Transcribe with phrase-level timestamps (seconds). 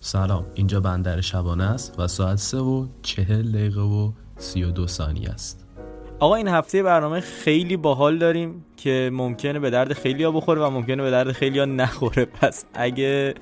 [0.00, 0.46] سلام.
[0.54, 5.30] اینجا بندر شبانه است و ساعت سه و چهل دقیقه و سی و دو ثانیه
[5.30, 5.64] است.
[6.20, 10.70] آقا این هفته برنامه خیلی باحال داریم که ممکنه به درد خیلی ها بخوره و
[10.70, 12.24] ممکنه به درد خیلی ها نخوره.
[12.40, 13.34] پس اگه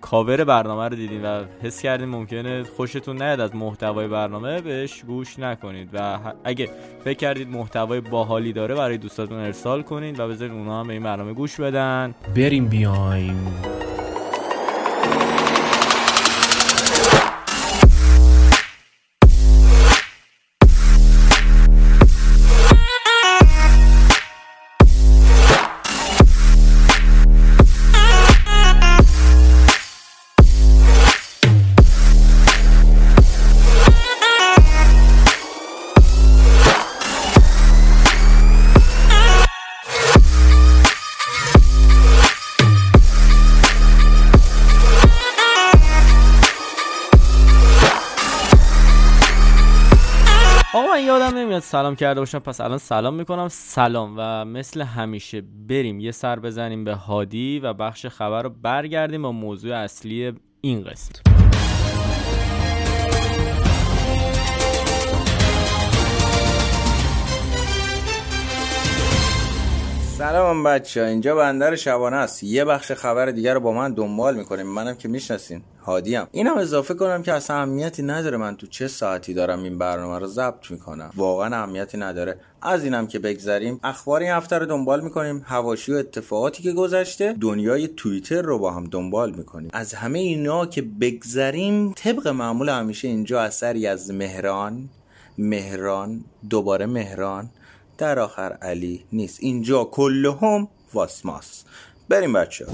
[0.00, 5.38] کاور برنامه رو دیدین و حس کردین ممکنه خوشتون نیاد از محتوای برنامه بهش گوش
[5.38, 5.88] نکنید.
[5.92, 6.70] و اگه
[7.04, 11.02] فکر کردید محتوای باحالی داره برای دوستاتون ارسال کنید و بذارید اونا هم به این
[11.02, 12.14] برنامه گوش بدن.
[12.36, 13.46] بریم بیایم.
[51.92, 52.38] سلام کرده باشم.
[52.38, 53.48] پس الان سلام می‌کنم.
[53.48, 59.22] سلام و مثل همیشه بریم یه سر بزنیم به هادی و بخش خبر رو برگردیم
[59.22, 61.41] با موضوع اصلی این قسمت.
[70.22, 72.42] سلام بچه اینجا بندر شبانه است.
[72.42, 74.66] یه بخش خبر دیگر رو با من دنبال می‌کنیم.
[74.66, 75.62] منم که می‌شناسین.
[75.84, 80.18] هادیم اینم اضافه کنم که اصلا اهمیتی نداره من تو چه ساعتی دارم این برنامه
[80.18, 81.10] رو ضبط می‌کنم.
[81.16, 82.36] واقعا اهمیتی نداره.
[82.62, 83.80] از اینم که بگذریم.
[83.84, 85.42] اخبار این هفته رو دنبال می‌کنیم.
[85.46, 87.34] هواشی و اتفاقاتی که گذشته.
[87.40, 89.70] دنیای توییتر رو با هم دنبال می‌کنیم.
[89.72, 94.88] از همه اینا که بگذریم طبق معمول همیشه اینجا اثری از مهران
[95.38, 97.50] مهران دوباره مهران
[98.02, 99.38] در آخر علی نیست.
[99.40, 101.64] اینجا کلهم واسماس
[102.08, 102.66] بریم بچه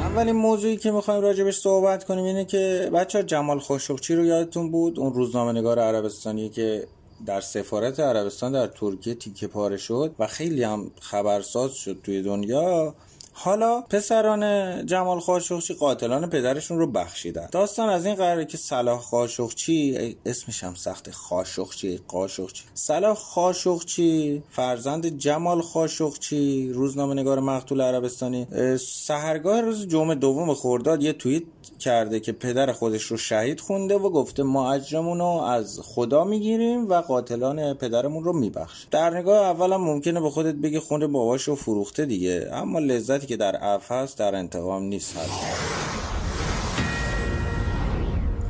[0.00, 4.98] اولین موضوعی که می‌خوایم راجبش صحبت کنیم اینه که بچه جمال خوشوقچی رو یادتون بود؟
[4.98, 6.86] اون روزنامه نگار عربستانی که
[7.26, 12.94] در سفارت عربستان در ترکیه تیکه پاره شد و خیلی هم خبرساز شد توی دنیا.
[13.42, 17.48] حالا پسران جمال خاشخچی قاتلان پدرشون رو بخشیدن.
[17.52, 25.06] داستان از این قراره که صلاح خاشخچی اسمش هم سخت خاشخچی قاشخچی صلاح خاشخچی فرزند
[25.18, 28.46] جمال خاشخچی روزنامه نگار مقتول عربستانی.
[28.80, 31.42] سهرگاه روز جمعه دوم خرداد یه توییت
[31.78, 36.88] کرده که پدر خودش رو شهید خونده و گفته ما اجرمون رو از خدا می‌گیریم
[36.88, 41.54] و قاتلان پدرمون رو میبخش در نگاه اولم ممکنه به خودت بگی خونده باباش رو
[41.54, 45.30] فروخته دیگه اما لذتی که در عفو هست در انتقام نیست هست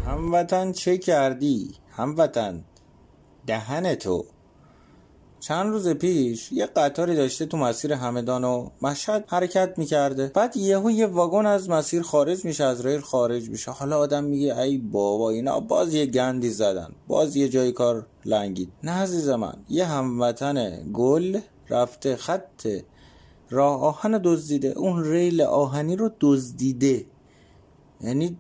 [0.06, 2.64] هموطن چه کردی؟ هموطن
[3.46, 4.24] دهن تو.
[5.40, 10.26] چند روز پیش یه قطاری داشته تو مسیر همدان و مشهد حرکت می‌کرده.
[10.34, 13.70] بعد یهو یه واگن از مسیر خارج میشه از ریل خارج میشه.
[13.70, 16.92] حالا آدم میگه ای بابا اینا باز یه گندی زدن.
[17.08, 18.72] باز یه جای کار لنگید.
[18.82, 22.66] نه عزیز من یه هموطن گل رفته خط
[23.50, 24.69] راه آهن دزدیده.
[24.69, 27.06] اون ریل آهنی رو دزدیده.
[28.00, 28.37] یعنی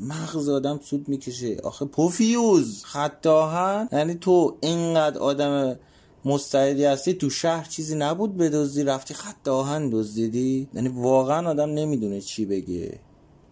[0.00, 1.56] مغز آدم سود می‌کشه.
[1.64, 2.84] آخه پوفیوز.
[2.84, 3.88] خط آهن.
[3.92, 5.76] یعنی تو اینقدر آدم
[6.24, 10.68] مستعدی هستی تو شهر چیزی نبود بدزدی رفتی خط آهن دزدیدی.
[10.74, 13.00] یعنی واقعا آدم نمی‌دونه چی بگه.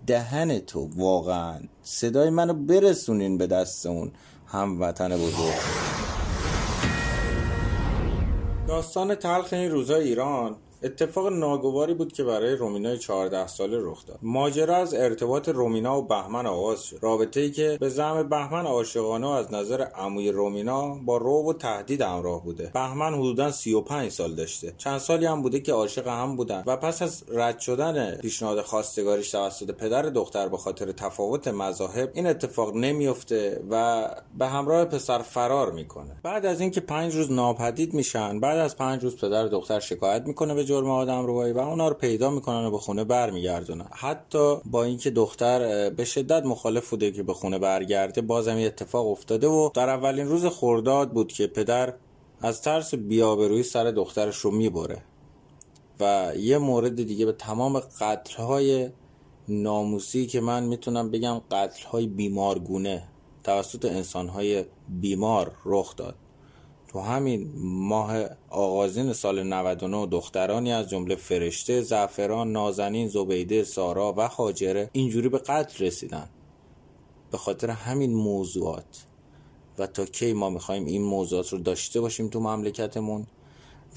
[0.06, 1.60] دهن تو واقعا.
[1.82, 4.12] صدای منو برسونین به دست اون
[4.46, 5.54] هموطن بزرگ.
[8.68, 10.56] داستان تلخ این روزای ایران.
[10.84, 14.18] اتفاق ناگواری بود که برای رومینای 14 ساله رخ داد.
[14.22, 16.98] ماجرا از ارتباط رومینا و بهمن آغاز شد.
[17.00, 22.00] رابطه ای که به زعم بهمن عاشقانه از نظر عموی رومینا با روب و تهدید
[22.00, 22.70] همراه بوده.
[22.74, 24.74] بهمن حدودا 35 سال داشته.
[24.78, 29.30] چند سالی هم بوده که عاشق هم بودن و پس از رد شدن پیشنهاد خواستگاریش
[29.30, 34.08] توسط پدر دختر به خاطر تفاوت مذاهب این اتفاق نمیفته و
[34.38, 36.16] به همراه پسر فرار می‌کنه.
[36.22, 40.54] بعد از اینکه پنج روز ناپدید میشن بعد از پنج روز پدر دختر شکایت می‌کنه
[40.54, 43.86] به جرم آدم روایی و اونا رو پیدا می‌کنن و به خونه برمیگردونن.
[43.92, 49.06] حتی با اینکه دختر به شدت مخالف بوده که به خونه برگرده بازم یه اتفاق
[49.06, 51.94] افتاده و در اولین روز خرداد بود که پدر
[52.40, 55.02] از ترس بیابروی سر دخترش رو می‌بره
[56.00, 58.88] و یه مورد دیگه به تمام قتلهای
[59.48, 63.08] ناموسی که من می‌تونم بگم قتلهای بیمارگونه
[63.44, 66.14] توسط انسانهای بیمار رخ داد.
[66.94, 74.28] تو همین ماه آغازین سال 99 دخترانی از جمله فرشته، زعفران، نازنین، زبیده، سارا و
[74.28, 76.28] خاجره اینجوری به قتل رسیدن.
[77.30, 79.06] به خاطر همین موضوعات.
[79.78, 83.26] و تا کی ما می‌خوایم این موضوعات رو داشته باشیم تو مملکتمون؟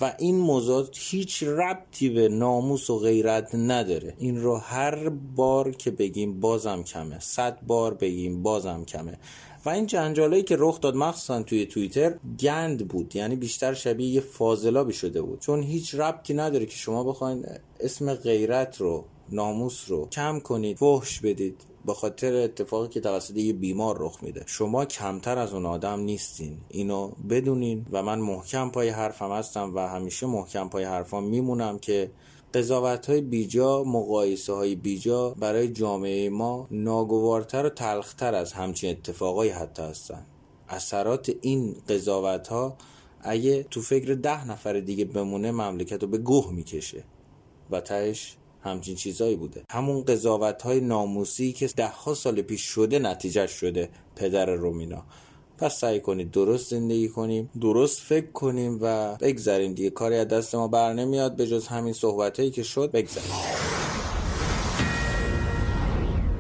[0.02, 4.14] و این موضوع هیچ ربطی به ناموس و غیرت نداره.
[4.18, 7.20] این رو هر بار که بگیم بازم کمه.
[7.20, 9.20] صد بار بگیم بازم کمه.
[9.68, 13.16] و این جنجالایی که رخ داد مخصوصا توی توییتر گند بود.
[13.16, 15.40] یعنی بیشتر شبیه یه فاضلابی شده بود.
[15.40, 17.46] چون هیچ ربطی نداره که شما بخواین
[17.80, 21.62] اسم غیرت رو ناموس رو کم کنید فحش بدید.
[21.86, 24.44] به خاطر اتفاقی که توسط یه بیمار رخ میده.
[24.46, 26.58] شما کمتر از اون آدم نیستین.
[26.70, 32.12] اینو بدونین و من محکم پای حرفم هستم و همیشه محکم پای حرفام میمونم که
[32.54, 39.52] قضاوت های بیجا مقایسه های بیجا برای جامعه ما ناگوارتر و تلختر از همچین اتفاقایی
[39.52, 40.26] حتی هستن.
[40.70, 42.78] اثرات این قضاوت ها
[43.22, 47.04] اگه تو فکر ده نفر دیگه بمونه مملکت رو به گوه می‌کشه
[47.72, 49.64] و تهش همچین چیزایی بوده.
[49.70, 55.06] همون قضاوت های ناموسی که ده ها سال پیش شده نتیجه شده پدر رومینا.
[55.58, 59.90] پس سعی کنید درست زندگی کنیم درست فکر کنیم و بگذریم دیگه.
[59.90, 63.32] کاری از دست ما بر نمیاد به جز همین صحبت هایی که شد بگذریم.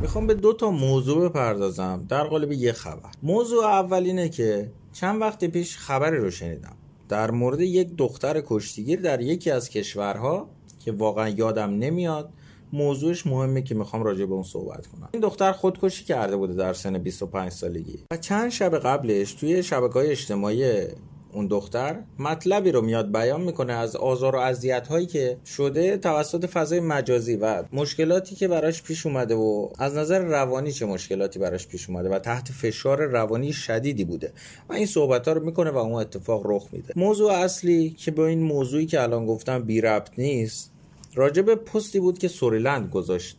[0.01, 2.05] می‌خوام به دو تا موضوع بپردازم.
[2.09, 3.09] در قالب یه خبر.
[3.23, 6.75] موضوع اول اینه که چند وقت پیش خبری رو شنیدم.
[7.09, 10.49] در مورد یک دختر کشتیگیر در یکی از کشورها
[10.79, 12.29] که واقعا یادم نمیاد
[12.73, 15.09] موضوعش مهمه که می‌خوام راجع به اون صحبت کنم.
[15.13, 17.99] این دختر خودکشی کرده بوده در سن 25 سالگی.
[18.11, 20.87] و چند شب قبلش توی شبکه های اجتماعی
[21.33, 26.45] اون دختر مطلبی رو میاد بیان می‌کنه از آزار و اذیت هایی که شده توسط
[26.45, 31.67] فضای مجازی و مشکلاتی که براش پیش اومده و از نظر روانی چه مشکلاتی براش
[31.67, 34.33] پیش اومده و تحت فشار روانی شدیدی بوده.
[34.69, 36.93] و این صحبت ها رو می‌کنه و اون اتفاق رخ میده.
[36.95, 40.76] موضوع اصلی که به این موضوعی که الان گفتم بی ربط نیست
[41.17, 43.37] راجب پستی بود که سوریلند گذاشت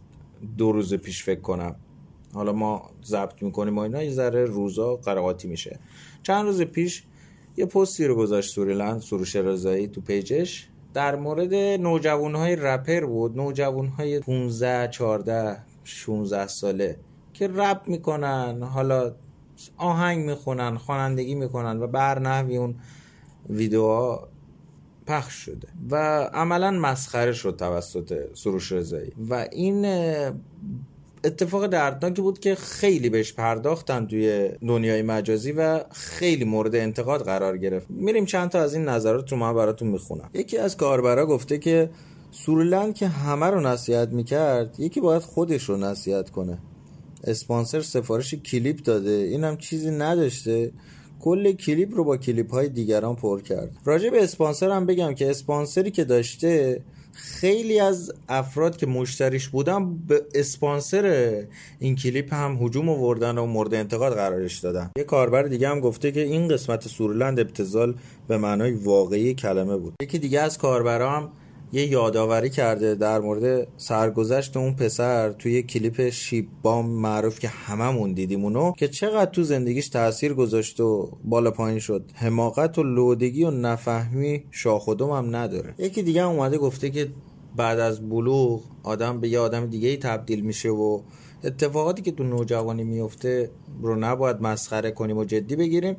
[0.58, 1.76] دو روز پیش فکر کنم.
[2.34, 5.78] حالا ما ضبط می‌کنیم و اینا یه ذره روزا قرقاتی میشه.
[6.22, 7.04] چند روز پیش
[7.56, 10.68] یه پستی رو گذاشت سوریلند سروش رضایی تو پیجش.
[10.94, 16.98] در مورد نوجوان های رپر بود نوجوان های 15 14 16 ساله
[17.32, 19.14] که رپ می‌کنن حالا
[19.76, 22.74] آهنگ می‌خونن خوانندگی می‌کنن و بر نحوی اون
[23.50, 24.28] ویدیوها
[25.08, 25.96] پخش شده و
[26.34, 29.12] عملا مسخره شد توسط سروش رضایی.
[29.30, 29.84] و این
[31.24, 37.58] اتفاق دردناکی بود که خیلی بهش پرداختن توی دنیای مجازی و خیلی مورد انتقاد قرار
[37.58, 37.86] گرفت.
[37.90, 40.30] میریم چند تا از این نظرات رو من براتون می‌خونم.
[40.34, 41.90] یکی از کاربرا گفته که
[42.30, 46.58] سورلند که همه رو نصیحت می‌کرد یکی باید خودش رو نصیحت کنه.
[47.24, 50.72] اسپانسر سفارش کلیپ داده اینم چیزی نداشته.
[51.20, 53.70] کل کلیپ رو با کلیپ های دیگران پر کرد.
[53.84, 56.80] راجع به اسپانسر هم بگم که اسپانسری که داشته
[57.12, 61.44] خیلی از افراد که مشتریش بودن به اسپانسر
[61.78, 64.90] این کلیپ هم هجوم آوردن و مورد انتقاد قرارش دادن.
[64.98, 67.94] یه کاربر دیگه هم گفته که این قسمت سورلند ابتزال
[68.28, 69.94] به معنای واقعی کلمه بود.
[70.02, 71.30] یکی دیگه از کاربرا
[71.72, 78.12] یه یادآوری کرده در مورد سرگذشت اون پسر توی کلیپ شیب بام معروف که هممون
[78.12, 82.10] دیدیم اونو که چقدر تو زندگیش تاثیر گذاشت و بالا پایین شد.
[82.14, 85.74] حماقت و لودگی و نفهمی شاخ و هم نداره.
[85.78, 87.08] یکی دیگه هم اومده گفته که
[87.56, 91.00] بعد از بلوغ آدم به یه آدم دیگه تبدیل میشه و
[91.44, 93.50] اتفاقاتی که تو نوجوانی میفته
[93.82, 95.96] رو نباید مسخره کنیم و جدی بگیریم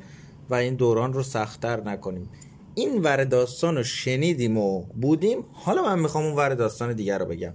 [0.50, 2.28] و این دوران رو سختتر نکنیم.
[2.74, 5.44] این ور داستان رو شنیدیم و بودیم.
[5.52, 7.52] حالا من می‌خوام اون ور داستان دیگر رو بگم.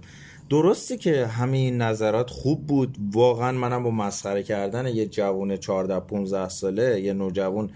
[0.50, 2.96] درسته که همین نظرات خوب بود.
[3.12, 7.70] واقعا منم با مسخره کردن یه جوون 14 15 ساله یه نوجوان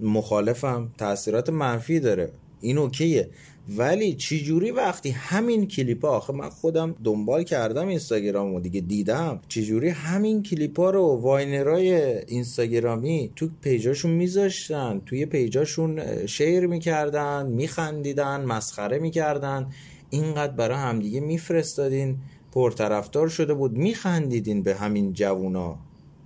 [0.00, 0.90] مخالفم.
[0.98, 2.32] تاثیرات منفی داره.
[2.60, 3.30] این اوکیه.
[3.68, 9.40] ولی چجوری وقتی همین کلیپ ها آخه من خودم دنبال کردم اینستاگرام و دیگه دیدم.
[9.48, 18.44] چجوری همین کلیپ ها رو واینرای اینستاگرامی تو پیجاشون میذاشتن؟ توی پیجاشون شیر می‌کردن میخندیدن
[18.44, 19.66] مسخره می‌کردن.
[20.10, 22.16] اینقدر برای همدیگه میفرستادین.
[22.52, 23.72] پرطرفدار شده بود.
[23.72, 25.78] میخندیدین به همین جوونا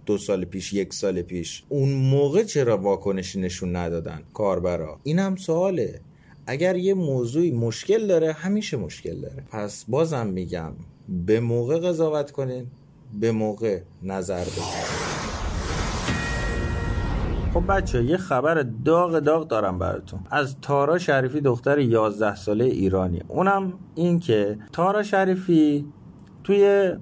[0.06, 1.62] دو سال پیش یک سال پیش.
[1.68, 6.00] اون موقع چرا واکنشی نشون ندادن کاربرا؟ این هم سواله.
[6.50, 9.44] اگر یه موضوعی مشکل داره همیشه مشکل داره.
[9.50, 10.72] پس بازم میگم
[11.08, 12.66] به موقع قضاوت کنین
[13.20, 14.62] به موقع نظر بدین.
[17.54, 20.20] خب بچه یه خبر داغ داغ دارم براتون.
[20.30, 23.22] از تارا شریفی دختر 11 ساله ایرانی.
[23.28, 25.86] اونم این که تارا شریفی
[26.44, 26.92] توی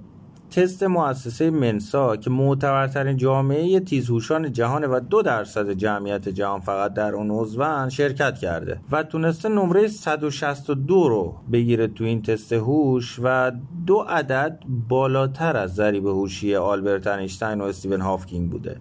[0.57, 7.13] تست مؤسسه منسا که معتبرترین جامعه تیزهوشان جهان و دو درصد جمعیت جهان فقط در
[7.15, 13.51] اون عضون شرکت کرده و تونسته نمره 162 رو بگیره تو این تست هوش و
[13.85, 14.59] دو عدد
[14.89, 18.77] بالاتر از ضریب هوشی آلبرت انیشتین و استیون هاوکینگ بوده.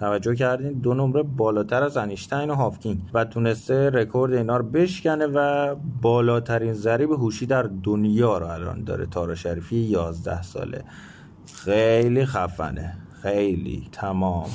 [0.00, 5.26] توجه کردین دو نمره بالاتر از انیشتین و هاوکینگ و تونسته رکورد اینا رو بشکنه
[5.26, 9.06] و بالاترین ضریب هوشی در دنیا رو الان داره.
[9.06, 10.84] تارا شریفی 11 ساله.
[11.54, 12.96] خیلی خفنه.
[13.22, 13.88] خیلی.
[13.92, 14.50] تمام.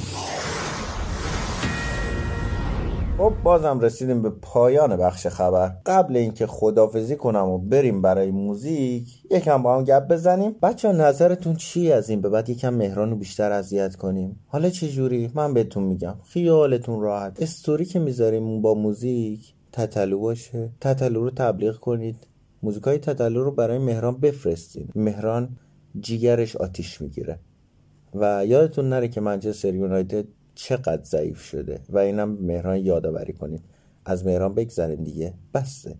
[3.21, 5.75] خب بازم رسیدیم به پایان بخش خبر.
[5.85, 10.55] قبل اینکه خدافزی کنم و بریم برای موزیک یکم با هم گپ بزنیم.
[10.63, 14.39] بچه نظرتون چی از این به بعد؟ یکم مهران رو بیشتر اذیت کنیم.
[14.47, 16.15] حالا چه جوری؟ من بهتون میگم.
[16.23, 17.41] خیالتون راحت.
[17.41, 20.69] استوری که می‌ذاریم با موزیک تتلو باشه.
[20.81, 22.27] تتلو رو تبلیغ کنید.
[22.63, 24.89] موزیک های تتلو رو برای مهران بفرستین.
[24.95, 25.49] مهران
[25.99, 27.39] جیگرش آتیش می‌گیره.
[28.15, 31.79] و یادتون نره که منچستر یونایتد چقدر ضعیف شده.
[31.89, 33.61] و اینم مهران یادآوری کنید.
[34.05, 35.33] از مهران بگذرین دیگه.
[35.53, 35.95] بسته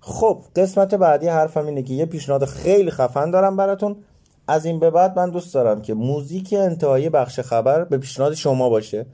[0.00, 3.96] خب قسمت بعدی حرفم اینه که یه پیشنهاد خیلی خفن دارم براتون.
[4.48, 8.68] از این به بعد من دوست دارم که موزیک انتهایی بخش خبر به پیشنهاد شما
[8.68, 9.06] باشه.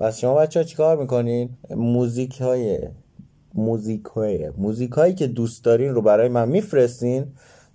[0.00, 2.78] پس شما بچه ها چیکار می‌کنین؟ موزیک های
[3.54, 7.26] موزیک های موزیک هایی که دوست دارین رو برای من میفرستین.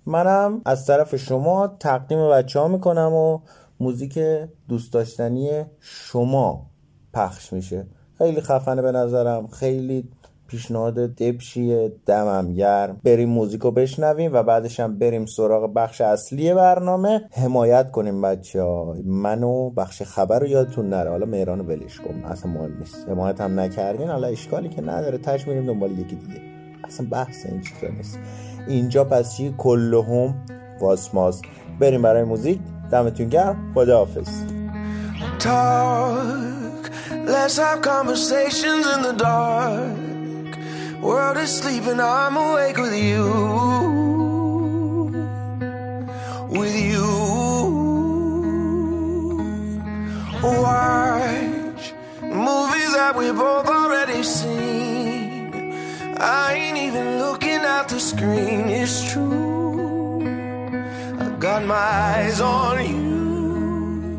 [0.06, 3.38] منم از طرف شما تقدیم بچه ها می‌کنم و
[3.80, 4.18] موزیک
[4.68, 6.66] دوست داشتنی شما
[7.14, 7.86] پخش میشه.
[8.18, 9.46] خیلی خفنه به نظرم.
[9.46, 10.08] خیلی
[10.46, 13.00] پیشنهاد دبشیه دمم گرم.
[13.04, 17.20] بریم موزیک رو بشنویم و بعدش هم بریم سراغ بخش اصلی برنامه.
[17.32, 18.62] حمایت کنیم بچه
[19.04, 21.10] منو بخش خبر رو یادتون نره.
[21.10, 22.24] حالا مهران ولش کن.
[22.24, 23.08] اصلا مهم نیست.
[23.08, 24.08] حمایت هم نکردین.
[24.08, 25.18] حالا اشکالی که نداره.
[25.18, 26.40] تش میریم دنبال یکی دیگه.
[26.84, 28.18] اصلا بحث این چیزا نیست.
[28.68, 30.34] اینجا پس چی؟ کلهم
[30.80, 31.42] واسماس
[31.80, 32.60] بریم برای موزیک.
[32.91, 34.29] دمتون گرم خداحافظ
[35.39, 36.81] Talk,
[37.25, 40.49] let's have conversations in the dark.
[41.01, 43.25] World is sleeping, I'm awake with you.
[46.59, 47.11] With you.
[50.43, 55.73] Watch movies that we both already seen.
[56.19, 59.44] I ain't even looking at the screen, it's true.
[61.38, 64.16] Got my eyes on you.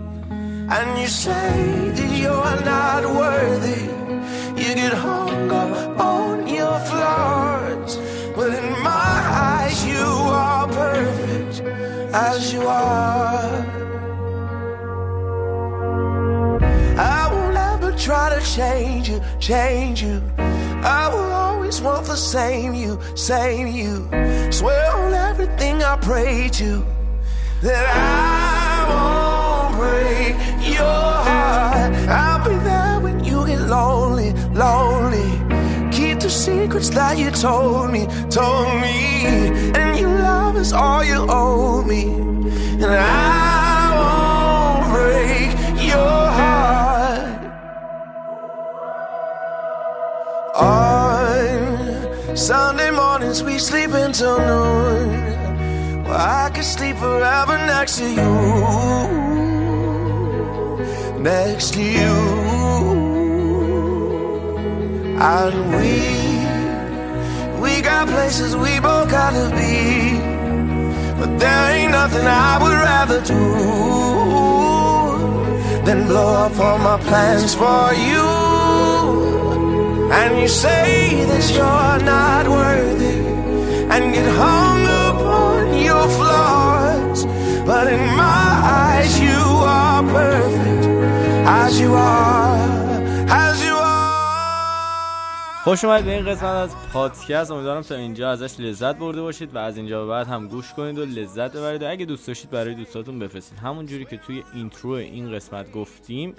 [0.70, 3.86] And you say that you're not worthy.
[4.62, 7.98] You get hung up on your flaws.
[8.36, 9.18] But in my
[9.58, 11.62] eyes, you are perfect
[12.14, 13.66] as you are.
[17.00, 20.22] I won't ever try to change you, change you.
[20.38, 24.08] I will always want the same you, same you.
[24.52, 26.86] Swear on everything I pray to
[27.62, 30.36] that I won't break
[30.76, 31.94] your heart.
[32.08, 35.28] I'll be there when you get lonely, lonely.
[35.92, 39.26] Keep the secrets that you told me, told me.
[39.76, 42.14] And your love is all you owe me.
[42.84, 45.50] And I won't break
[45.84, 47.40] your heart.
[50.56, 55.47] On Sunday mornings we sleep until noon.
[56.28, 58.32] I could sleep forever next to you.
[61.22, 62.16] Next to you.
[65.36, 65.94] And we,
[67.62, 70.20] we got places we both gotta be.
[71.18, 73.44] But there ain't nothing I would rather do
[75.86, 78.28] than blow up all my plans for you.
[80.12, 83.18] And you say that you're not worthy
[83.94, 84.87] and get hung
[87.78, 89.42] But in my eyes, you
[89.78, 90.84] are perfect.
[91.62, 92.58] As you are,
[93.46, 94.98] as you are.
[95.64, 97.52] خوش اومدید به این قسمت از پادکست.
[97.52, 101.00] امیدوارم تا اینجا ازش لذت برده باشید و از اینجا به بعد هم گوش کنید
[101.00, 101.84] و لذت ببرید.
[101.84, 103.60] و اگه دوست داشتید برای دوستاتون بفرستید.
[103.60, 106.36] همون جوری که توی اینترو این قسمت گفتیم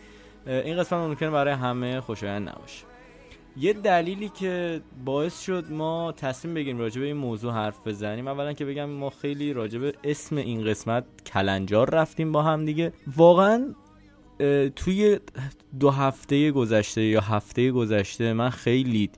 [0.46, 2.87] این قسمت ممکنه برای همه خوشایند نباشه.
[3.60, 8.52] یه دلیلی که باعث شد ما تصمیم بگیریم راجع به این موضوع حرف بزنیم اولا
[8.52, 12.92] که بگم ما خیلی راجع به اسم این قسمت کلنجار رفتیم با هم دیگه.
[13.16, 13.74] واقعا
[14.76, 15.20] توی
[15.80, 19.10] دو هفته گذشته یا هفته گذشته من خیلی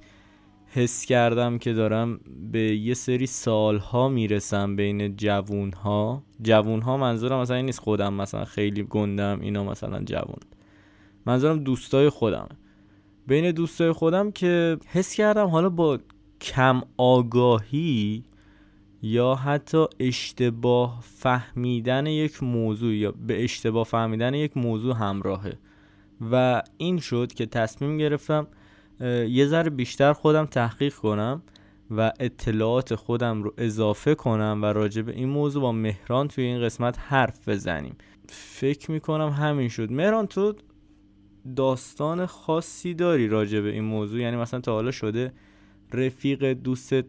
[0.66, 2.20] حس کردم که دارم
[2.52, 6.22] به یه سری سالها می‌رسم بین جوونها.
[6.42, 10.40] جوونها منظورم مثلا این نیست خودم مثلا خیلی گندم اینا مثلا جوون.
[11.26, 12.48] منظورم دوستای خودمه.
[13.26, 15.98] بین دوستای خودم که حس کردم حالا با
[16.40, 18.24] کم آگاهی
[19.02, 25.58] یا حتی اشتباه فهمیدن یک موضوع یا به اشتباه فهمیدن یک موضوع همراهه.
[26.32, 28.46] و این شد که تصمیم گرفتم
[29.28, 31.42] یه ذره بیشتر خودم تحقیق کنم
[31.90, 36.62] و اطلاعات خودم رو اضافه کنم و راجع به این موضوع با مهران توی این
[36.62, 37.96] قسمت حرف بزنیم.
[38.28, 39.92] فکر می‌کنم همین شد.
[39.92, 40.54] مهران تو
[41.56, 45.32] داستان خاصی داری راجع به این موضوع؟ یعنی مثلا تا حالا شده
[45.92, 47.04] رفیق دوستت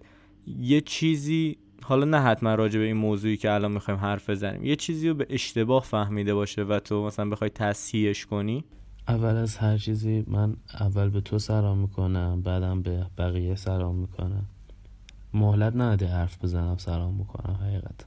[0.48, 4.76] یه چیزی حالا نه حتما راجع به این موضوعی که الان می‌خوایم حرف بزنیم یه
[4.76, 8.64] چیزی رو به اشتباه فهمیده باشه و تو مثلا بخوای تصحیحش کنی؟
[9.08, 14.46] اول از هر چیزی من اول به تو سلام می‌کنم بعدم به بقیه سلام می‌کنم.
[15.34, 18.06] مهلت نده حرف بزنم سلام می‌کنم حقیقت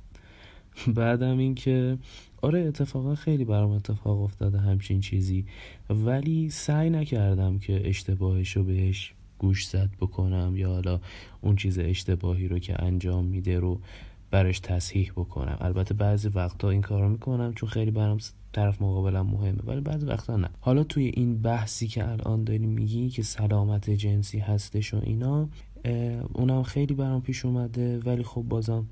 [0.96, 1.98] بعدم اینکه
[2.42, 5.44] آره اتفاقا خیلی برام اتفاق افتاده همچین چیزی.
[5.90, 11.00] ولی سعی نکردم که اشتباهشو بهش گوش زد بکنم یا حالا
[11.40, 13.80] اون چیز اشتباهی رو که انجام میده رو
[14.30, 15.56] برش تصحیح بکنم.
[15.60, 18.18] البته بعضی وقتا این کارو می‌کنم چون خیلی برام
[18.52, 20.48] طرف مقابلم مهمه ولی بعضی وقتا نه.
[20.60, 25.48] حالا توی این بحثی که الان داری میگی که سلامت جنسی هستش و اینا
[26.32, 28.86] اونم خیلی برام پیش اومده ولی خب بازم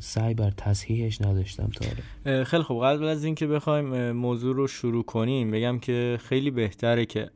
[0.00, 2.84] سعی بر تصحیحش نداشتم تا خیلی خوب.
[2.84, 7.30] قبل از اینکه بخوایم موضوع رو شروع کنیم بگم که خیلی بهتره که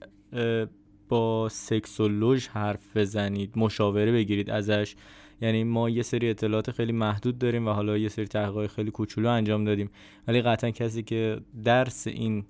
[1.08, 4.94] با سکسولوژ حرف بزنید مشاوره بگیرید ازش.
[5.40, 9.28] یعنی ما یه سری اطلاعات خیلی محدود داریم و حالا یه سری تحقیقات خیلی کوچولو
[9.28, 9.90] انجام دادیم.
[10.28, 12.44] ولی قطعا کسی که درس این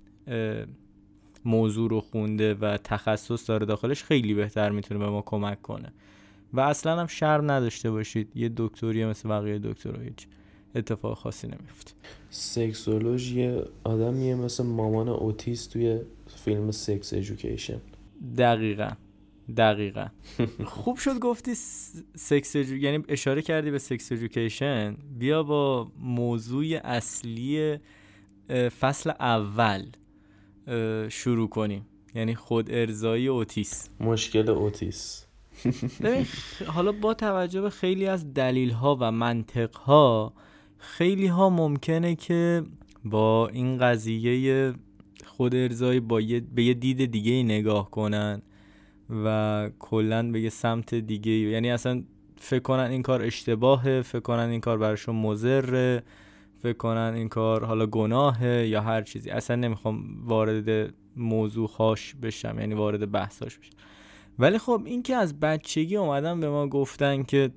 [1.45, 5.93] موضوع رو خونده و تخصص داره داخلش خیلی بهتر می‌تونه به ما کمک کنه.
[6.53, 8.37] و اصلا هم شرم نداشته باشید.
[8.37, 10.27] یه دکتری مثل بقیه دکترها هیچ
[10.75, 11.91] اتفاق خاصی نمیفته.
[12.29, 15.99] سکسولوژ یه آدمیه مثل مامان اوتیس توی
[16.45, 17.81] فیلم Sex Education.
[18.37, 18.91] دقیقا.
[19.57, 20.07] دقیقا.
[20.65, 21.53] خوب شد گفتی
[22.15, 24.97] سکس یعنی اشاره کردی به Sex Education.
[25.19, 27.77] بیا با موضوع اصلی
[28.79, 29.85] فصل اول
[31.09, 31.85] شروع کنیم.
[32.15, 33.89] یعنی خود ارزایی اوتیس.
[33.99, 35.22] مشکل اوتیس.
[36.67, 40.33] حالا با توجه به خیلی از دلیل ها و منطق ها
[40.77, 42.63] خیلی ها ممکنه که
[43.05, 44.73] با این قضیه
[45.25, 46.21] خود ارزایی با
[46.55, 48.41] به یه دید دیگه نگاه کنن
[49.25, 52.03] و کلا به یه سمت دیگه یعنی اصلا
[52.37, 56.03] فکر کنن این کار اشتباهه فکر کنن این کار براشون مضره
[56.63, 59.29] فکر کنن این کار حالا گناهه یا هر چیزی.
[59.29, 63.71] اصلا نمی‌خوام وارد موضوع هاش بشم یعنی وارد بحثاش بشم.
[64.39, 67.51] ولی خب این که از بچگی اومدن به ما گفتن که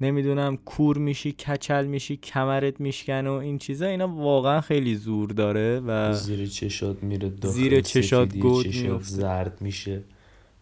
[0.00, 5.80] نمی‌دونم کور میشی کچل میشی کمرت میشکن و این چیزا اینا واقعا خیلی زور داره
[5.80, 10.02] و زیر چشات میره زیر چشات گود زرد میشه.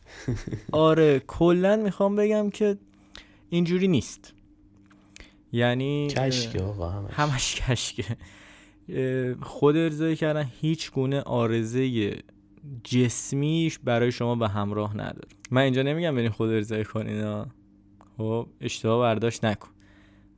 [0.72, 2.76] آره کلا می‌خوام بگم که
[3.50, 4.32] اینجوری نیست.
[5.52, 7.10] یعنی کشکه آقا همش.
[7.12, 8.16] همش کشکه.
[9.42, 12.14] خود ارزایی کردن هیچ گونه آرزه
[12.84, 15.28] جسمیش برای شما به همراه نداره.
[15.50, 17.44] من اینجا نمیگم برین خود ارزایی کنین
[18.16, 19.68] خب اشتباه برداشت نکن.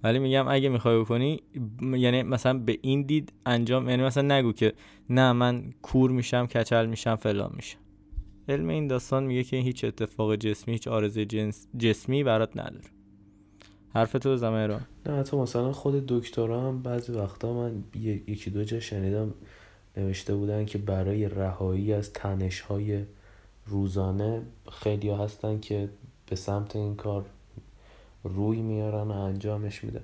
[0.02, 1.42] ولی میگم اگه می‌خوای بکنی
[1.80, 4.72] یعنی مثلا به این دید انجام یعنی مثلا نگو که
[5.10, 7.78] نه من کور میشم کچل میشم فلان میشم.
[8.48, 12.88] علم این داستان میگه که هیچ اتفاق جسمی هیچ آرزه جنس جسمی برات نداره.
[13.94, 17.84] حرف تو زمه نه تو مثلا خود دکترا بعضی وقتا من
[18.26, 19.34] یکی دو جا شنیدم
[19.96, 23.04] نوشته بودن که برای رهایی از تنش های
[23.66, 25.88] روزانه خیلی هستن که
[26.26, 27.24] به سمت این کار
[28.24, 30.00] روی میارن و انجامش میده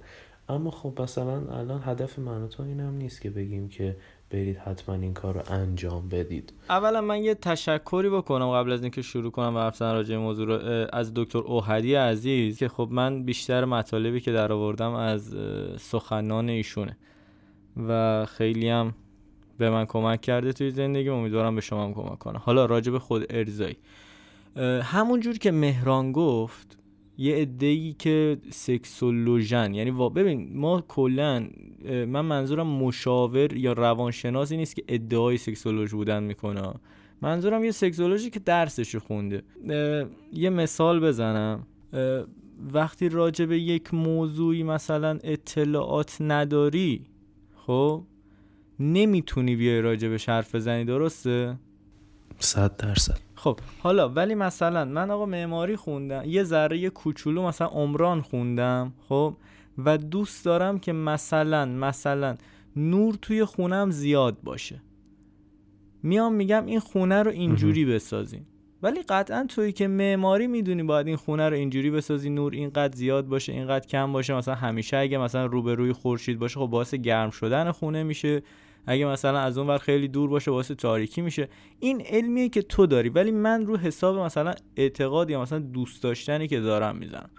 [0.48, 3.96] اما خب مثلا الان هدف من و تو این هم نیست که بگیم که
[4.30, 6.52] برید حتما این کار رو انجام بدید.
[6.70, 10.86] اولا من یه تشکری بکنم قبل از اینکه شروع کنم و حرف راجع موضوع رو
[10.92, 15.36] از دکتر اوهدی عزیز که خب من بیشتر مطالبی که در آوردم از
[15.78, 16.96] سخنان ایشونه
[17.88, 18.94] و خیلی هم
[19.58, 22.38] به من کمک کرده توی زندگی امیدوارم به شما هم کمک کنه.
[22.38, 23.76] حالا راجع به خود ارزایی
[24.82, 26.78] همون جور که مهران گفت
[27.18, 31.48] یه ای که سکسولوژن یعنی ببین ما کلا
[31.84, 36.72] من منظورم مشاور یا روانشناسی نیست که ادعای سکسولوژ بودن می‌کنه.
[37.22, 39.42] منظورم یه سکسولوژی که درسش خونده.
[40.32, 41.66] یه مثال بزنم.
[42.72, 47.06] وقتی راجع به یک موضوعی مثلا اطلاعات نداری
[47.66, 48.02] خب؟
[48.80, 51.56] نمی‌تونی بیای راجع به حرف بزنی درسته؟
[52.38, 53.18] صد درصد.
[53.34, 59.36] خب حالا ولی مثلا من آقا معماری خوندم یه ذره کوچولو مثلا عمران خوندم خب
[59.78, 62.36] و دوست دارم که مثلا مثلا
[62.76, 64.82] نور توی خونم زیاد باشه.
[66.02, 68.46] میام میگم این خونه رو اینجوری بسازیم.
[68.82, 73.26] ولی قطعا توی که معماری می‌دونی باید این خونه رو اینجوری بسازی نور اینقدر زیاد
[73.26, 77.70] باشه اینقدر کم باشه مثلا همیشه اگه مثلا روبروی خورشید باشه خب باعث گرم شدن
[77.70, 78.42] خونه میشه.
[78.86, 81.48] اگه مثلا از اون ور خیلی دور باشه واسه تاریکی میشه.
[81.80, 86.48] این علمیه که تو داری ولی من رو حساب مثلا اعتقاد یا مثلا دوست داشتنی
[86.48, 87.30] که دارم می‌زنم.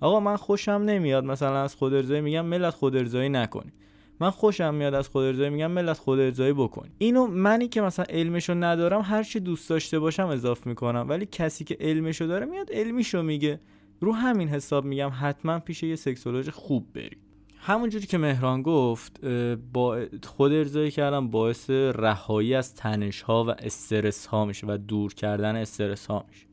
[0.00, 3.72] آقا من خوشم نمیاد مثلا از خود ارزایی میگم ملت خود ارزایی نکنید
[4.20, 6.88] من خوشم میاد از خود ارزایی میگم ملت خود ارزایی بکن.
[6.98, 11.06] اینو منی که مثلا علمشو ندارم هر چی دوست داشته باشم اضافه می‌کنم.
[11.08, 13.60] ولی کسی که علمشو داره میاد علمیشو میگه.
[14.00, 17.23] رو همین حساب میگم حتما پیش یه سکسولوژ خوب برید
[17.66, 19.24] همونجوری که مهران گفت
[19.72, 25.14] با خود ارزایی کردن باعث رهایی از تنش ها و استرس ها میشه و دور
[25.14, 26.46] کردن استرس ها میشه.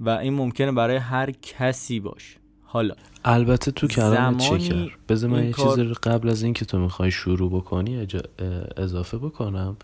[0.00, 2.36] و این ممکنه برای هر کسی باشه.
[2.62, 4.96] حالا البته تو کلام چکر.
[5.08, 8.28] بذار من یه کار- چیزی رو قبل از اینکه تو می‌خوای شروع بکنی اجا-
[8.76, 9.76] اضافه بکنم.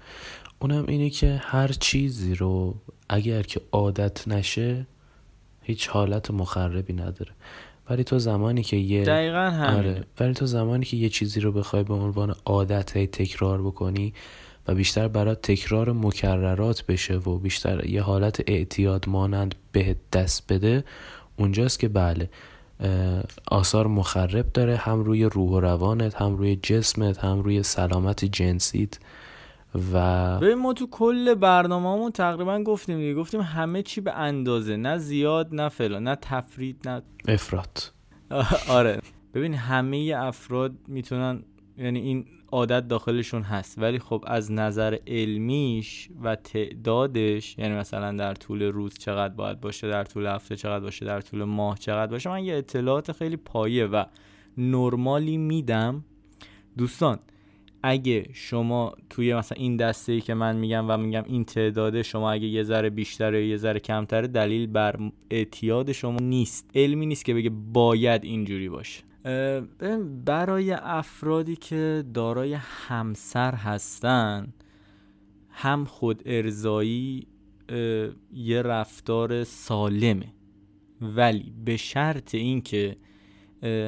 [0.59, 2.75] اونم اینه که هر چیزی رو
[3.09, 4.87] اگر که عادت نشه
[5.63, 7.33] هیچ حالت مخربی نداره.
[7.91, 9.77] ولی تو زمانی که یه دقیقا همینه.
[9.79, 14.15] آره ولی تو زمانی که یه چیزی رو بخوای به عنوان عادت هی تکرار بکنی
[14.69, 20.85] و بیشتر برات تکرار مکررات بشه و بیشتر یه حالت اعتیاد مانند بهت دست بده
[21.37, 22.31] اونجاست که بله
[23.49, 28.99] آثار مخرب داره هم روی روح و روانت هم روی جسمت هم روی سلامت جنسیت.
[29.93, 33.15] و ببین ما تو کل برنامه‌مون تقریبا گفتیم دیگه.
[33.15, 34.77] گفتیم همه چی به اندازه.
[34.77, 37.93] نه زیاد نه فلان نه تفرید نه افراد
[38.69, 39.01] آره.
[39.35, 41.43] ببین همه افراد می‌تونن
[41.79, 43.79] یعنی این عادت داخلشون هست.
[43.79, 49.89] ولی خب از نظر علمیش و تعدادش یعنی مثلا در طول روز چقدر باید باشه
[49.89, 53.87] در طول هفته چقدر باشه در طول ماه چقدر باشه من یه اطلاعات خیلی پایه
[53.87, 54.05] و
[54.59, 56.05] نرمالی میدم.
[56.79, 57.19] دوستان
[57.83, 62.31] اگه شما توی مثلا این دسته ای که من میگم و میگم این تعداده شما
[62.31, 64.97] اگه یه ذره بیشتر یا یه ذره کمتره دلیل بر
[65.31, 66.71] اعتیاد شما نیست.
[66.75, 69.03] علمی نیست که بگه باید اینجوری باشه.
[70.25, 74.53] برای افرادی که دارای همسر هستن
[75.49, 77.27] هم خود ارزایی
[78.35, 80.33] یه رفتار سالمه.
[81.01, 82.97] ولی به شرط اینکه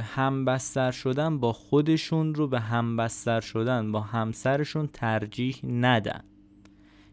[0.02, 6.24] همبستر شدن با خودشون رو به همبستر شدن با همسرشون ترجیح ندن.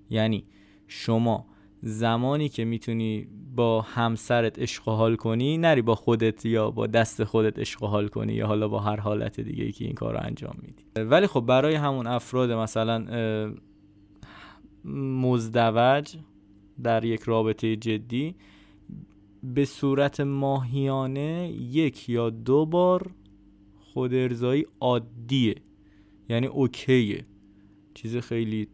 [0.09, 0.45] یعنی
[0.87, 1.45] شما
[1.81, 7.59] زمانی که می‌تونی با همسرت عشق حال کنی نری با خودت یا با دست خودت
[7.59, 10.55] عشق حال کنی یا حالا با هر حالت دیگه ای که این کار رو انجام
[10.61, 10.83] میدی.
[10.95, 13.05] ولی خب برای همون افراد مثلا
[14.95, 16.15] مزدوج
[16.83, 18.35] در یک رابطه جدی
[19.43, 23.11] به صورت ماهیانه یک یا دو بار
[23.79, 25.55] خود ارزایی عادیه.
[26.29, 27.25] یعنی اوکیه.
[27.93, 28.67] چیز خیلی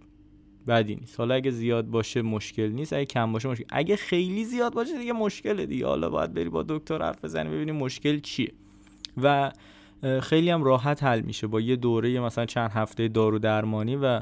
[0.68, 1.20] بدی نیست.
[1.20, 3.66] حالا اگه زیاد باشه مشکل نیست اگه کم باشه مشکل.
[3.70, 5.88] اگه خیلی زیاد باشه دیگه مشکله دیگه.
[5.88, 8.52] حالا باید بری با دکتر حرف بزنی ببینی مشکل چیه.
[9.24, 9.52] و
[10.22, 14.22] خیلی هم راحت حل میشه با یه دوره مثلا چند هفته دارو درمانی و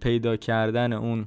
[0.00, 1.26] پیدا کردن اون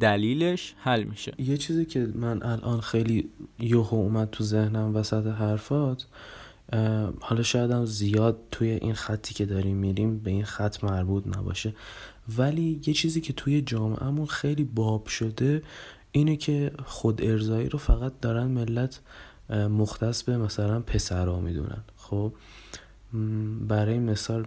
[0.00, 1.34] دلیلش حل میشه.
[1.38, 6.06] یه چیزی که من الان خیلی یوهو اومد تو ذهنم وسط حرفات
[7.20, 11.74] حالا شاید هم زیاد توی این خطی که داریم میریم به این خط مربوط نباشه.
[12.38, 15.62] ولی یه چیزی که توی جامعهمون خیلی باب شده
[16.12, 19.00] اینه که خود ارزایی رو فقط دارن ملت
[19.50, 21.84] مختص به مثلا پسرها می‌دونن.
[21.96, 22.32] خب؟
[23.68, 24.46] برای مثال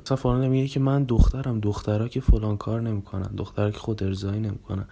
[0.00, 4.40] مثلا فلان میگه که من دخترم دخترها که فلان کار نمی‌کنن دخترها که خود ارزایی
[4.40, 4.84] نمی‌کنن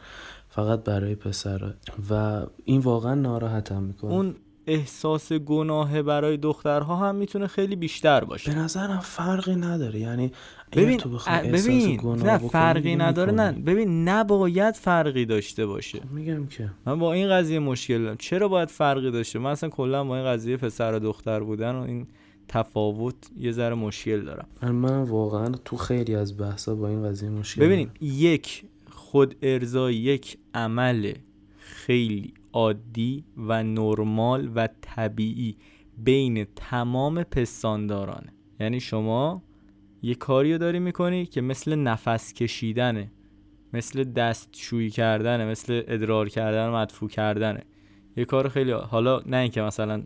[0.48, 1.70] فقط برای پسرها
[2.10, 4.10] و این واقعا ناراحتم می‌کنه.
[4.10, 4.34] اون
[4.66, 10.00] احساس گناه برای دخترها هم می‌تونه خیلی بیشتر به باشه نظرم فرقی نداره.
[10.00, 10.32] یعنی
[10.72, 13.32] ببین تو ببین گناه نه فرقی نداره.
[13.32, 13.52] نه.
[13.52, 16.00] ببین نباید فرقی داشته باشه.
[16.10, 16.70] میگم که.
[16.86, 18.16] من با این قضیه مشکل دارم.
[18.16, 21.82] چرا باید فرقی داشته؟ من اصلا کلا با این قضیه پسر و دختر بودن و
[21.82, 22.06] این
[22.52, 24.46] تفاوت یه ذره مشکل دارم.
[24.62, 30.38] من واقعا تو خیلی از بحثا با این قضیه مشکل ببینید یک خود ارزایی یک
[30.54, 31.12] عمل
[31.58, 35.56] خیلی عادی و نرمال و طبیعی
[35.98, 38.32] بین تمام پستاندارانه.
[38.60, 39.42] یعنی شما
[40.02, 43.12] یه کاری رو داری می‌کنی که مثل نفس کشیدنه
[43.72, 47.62] مثل دستشویی کردنه مثل ادرار کردن و مدفوع کردنه.
[48.16, 50.02] یه کار خیلی حالا نه اینکه مثلا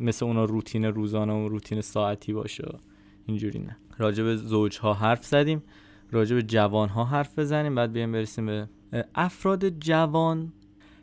[0.00, 2.78] مثل اونا روتین روزانه و روتین ساعتی باشه
[3.26, 3.76] اینجوری نه.
[3.98, 5.62] راجع به زوجها حرف زدیم
[6.10, 8.68] راجع به جوانها حرف بزنیم بعد بیایم برسیم به
[9.14, 10.52] افراد جوان.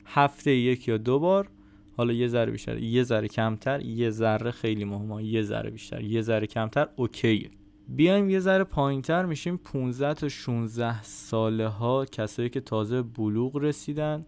[0.06, 1.50] هفته یک یا دو بار
[1.98, 6.22] حالا یه ذره بیشتر یه ذره کمتر یه ذره خیلی مهمه یه ذره بیشتر یه
[6.22, 7.50] ذره کمتر اوکیه.
[7.90, 14.26] بیایم یه ذره پایینتر میشیم 15 تا 16 ساله ها کسایی که تازه بلوغ رسیدن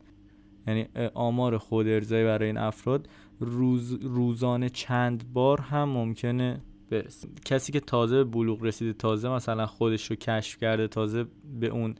[0.67, 3.07] یعنی آمار خود ارزایی برای این افراد
[3.39, 7.27] روز روزانه چند بار هم ممکنه برسه.
[7.45, 11.25] کسی که تازه به بلوغ رسیده تازه مثلا خودش رو کشف کرده تازه
[11.59, 11.95] به اون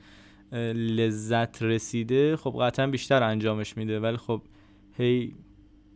[0.74, 4.00] لذت رسیده خب قطعا بیشتر انجامش میده.
[4.00, 4.42] ولی خب
[4.98, 5.36] هی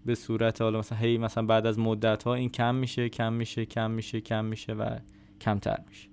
[0.05, 3.65] به صورت حالا مثلا هی مثلا بعد از مدت ها این کم میشه کم میشه
[3.65, 4.99] کم میشه کم میشه و
[5.41, 6.09] کمتر میشه.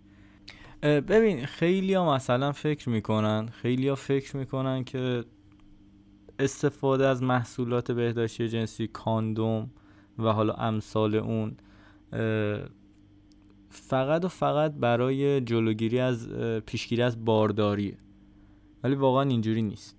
[0.82, 5.24] ببین خیلی ها مثلا فکر می‌کنن خیلی ها فکر می‌کنن که
[6.40, 9.70] استفاده از محصولات بهداشتی جنسی کاندوم
[10.18, 11.56] و حالا امثال اون
[13.68, 16.28] فقط و فقط برای جلوگیری از
[16.66, 17.96] پیشگیری از بارداریه
[18.84, 19.96] ولی واقعا اینجوری نیست.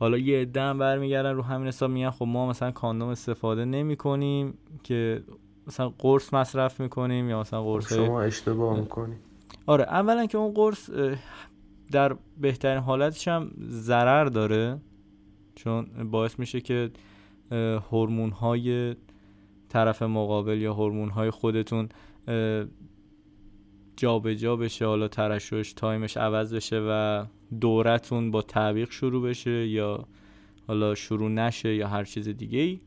[0.00, 3.96] حالا یه عده هم برمیگردن رو همین حساب میگن خب ما مثلا کاندوم استفاده نمی
[3.96, 5.22] کنیم که
[5.66, 9.18] مثلا قرص مصرف می‌کنیم یا مثلا قرص شما اشتباه می‌کنیم
[9.66, 10.90] آره اولا که اون قرص
[11.92, 14.78] در بهترین حالتش هم ضرر داره.
[15.54, 16.90] چون باعث میشه که
[17.90, 18.96] هورمون های
[19.68, 21.88] طرف مقابل یا هورمون های خودتون
[23.96, 27.24] جابجا جا بشه حالا ترشش تایمش عوض بشه و
[27.60, 30.06] دورتون با تعویق شروع بشه یا
[30.66, 32.80] حالا شروع نشه یا هر چیز دیگه ای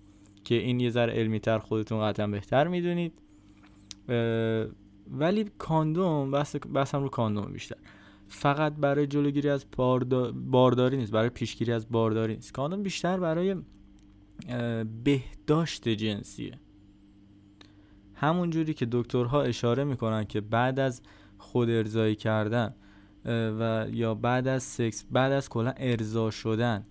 [0.43, 3.13] که این یه ذره علمی تر خودتون قطعا بهتر می‌دونید.
[5.11, 7.75] ولی کاندوم بس, هم رو کاندوم بیشتر.
[8.27, 9.65] فقط برای جلوگیری از
[10.33, 12.53] بارداری نیست برای پیشگیری از بارداری نیست.
[12.53, 13.55] کاندوم بیشتر برای
[15.03, 16.59] بهداشت جنسیه.
[18.13, 21.01] همون جوری که دکترها اشاره می‌کنن که بعد از
[21.37, 22.75] خود ارزایی کردن
[23.59, 26.85] و یا بعد از سکس بعد از کلا ارضا شدن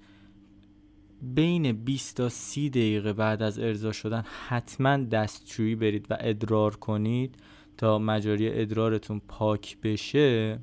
[1.23, 7.37] بین 20 تا 30 دقیقه بعد از ارضا شدن حتما دستشویی برید و ادرار کنید
[7.77, 10.59] تا مجاری ادرارتون پاک بشه.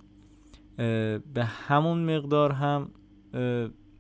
[1.34, 2.90] به همون مقدار هم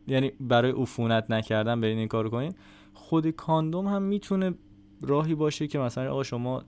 [0.08, 2.54] یعنی برای عفونت نکردن برین این کار کنین.
[2.94, 4.54] خود کاندوم هم می‌تونه
[5.02, 6.64] راهی باشه که مثلا آقا شما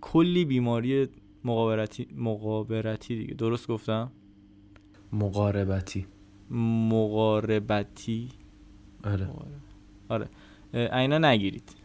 [0.00, 1.08] کلی بیماری
[1.44, 3.34] مقابرتی مقابرتی دیگه.
[3.34, 4.10] درست گفتم؟
[5.12, 6.06] مقاربتی.
[6.90, 8.28] مقاربتی.
[9.04, 9.28] آره.
[10.08, 10.28] آره.
[10.72, 11.76] اینا نگیرید.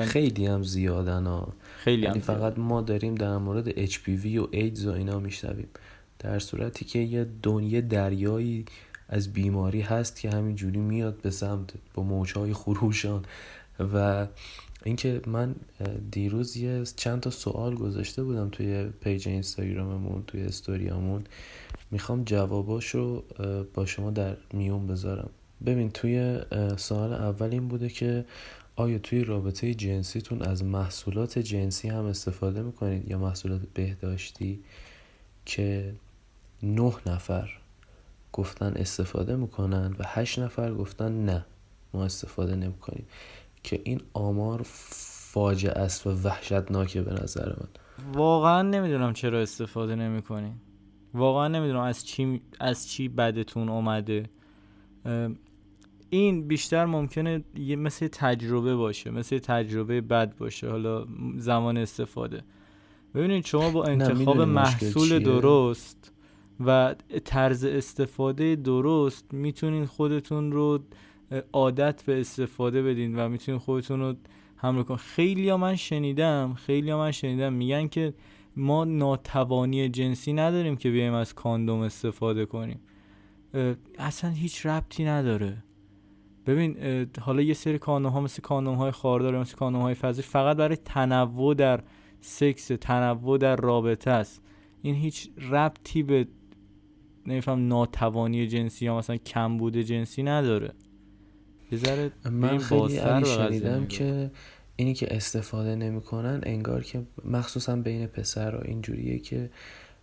[0.00, 1.52] خیلی هم زیادن ها.
[1.76, 5.68] خیلی یعنی فقط ما داریم در مورد HPV و ایدز و اینا میشنویم.
[6.18, 8.64] در صورتی که یه دنیا دریایی
[9.08, 13.24] از بیماری هست که همینجوری میاد به سمت با موجهای خروشان.
[13.94, 14.26] و
[14.84, 15.54] اینکه من
[16.10, 21.24] دیروز یه چند تا سوال گذاشته بودم توی پیج اینستاگراممون توی استوریامون.
[21.90, 23.24] می‌خوام جواباشو
[23.74, 25.30] با شما در میون بذارم.
[25.66, 26.40] ببین توی
[26.76, 28.24] سوال اول این بوده که
[28.76, 34.60] آیا توی رابطه جنسیتون از محصولات جنسی هم استفاده می‌کنید یا محصولات بهداشتی
[35.46, 35.92] که
[36.62, 37.50] نه نفر
[38.32, 41.46] گفتن استفاده می‌کنن و هشت نفر گفتن نه.
[41.94, 43.06] ما استفاده نمی‌کنیم.
[43.62, 47.68] که این آمار فاجعه است و وحشتناکه به نظر من.
[48.12, 50.54] واقعا نمی‌دونم چرا استفاده نمی‌کنین
[51.14, 54.24] واقعا نمی‌دونم از چی از چی بدتون اومده.
[56.10, 62.42] این بیشتر ممکنه یه مثل تجربه باشه مثل تجربه بد باشه حالا زمان استفاده.
[63.14, 66.12] ببینید شما با انتخاب محصول درست
[66.66, 66.94] و
[67.24, 70.78] طرز استفاده درست می‌تونین خودتون رو
[71.52, 74.14] عادت به استفاده بدین و می‌تونین خودتون رو
[74.56, 74.96] حمله کن.
[74.96, 78.14] خیلی ها من شنیدم خیلی ها من شنیدم میگن که
[78.56, 82.80] ما ناتوانی جنسی نداریم که بیایم از کاندوم استفاده کنیم.
[83.98, 85.64] اصلا هیچ ربطی نداره.
[86.46, 86.76] ببین
[87.20, 90.76] حالا یه سری کاندوم ها مثل کاندوم های خاردار مثل کاندوم های فضی فقط برای
[90.76, 91.80] تنوع در
[92.20, 94.42] سکس تنوع در رابطه است.
[94.82, 96.26] این هیچ ربطی به
[97.28, 100.72] نمیفهم ناتوانی جنسی یا مثلا کمبود جنسی نداره.
[102.30, 104.30] من خیلی شنیدم که
[104.76, 109.50] اینی که استفاده نمی‌کنن انگار که مخصوصا بین پسر و اینجوریه که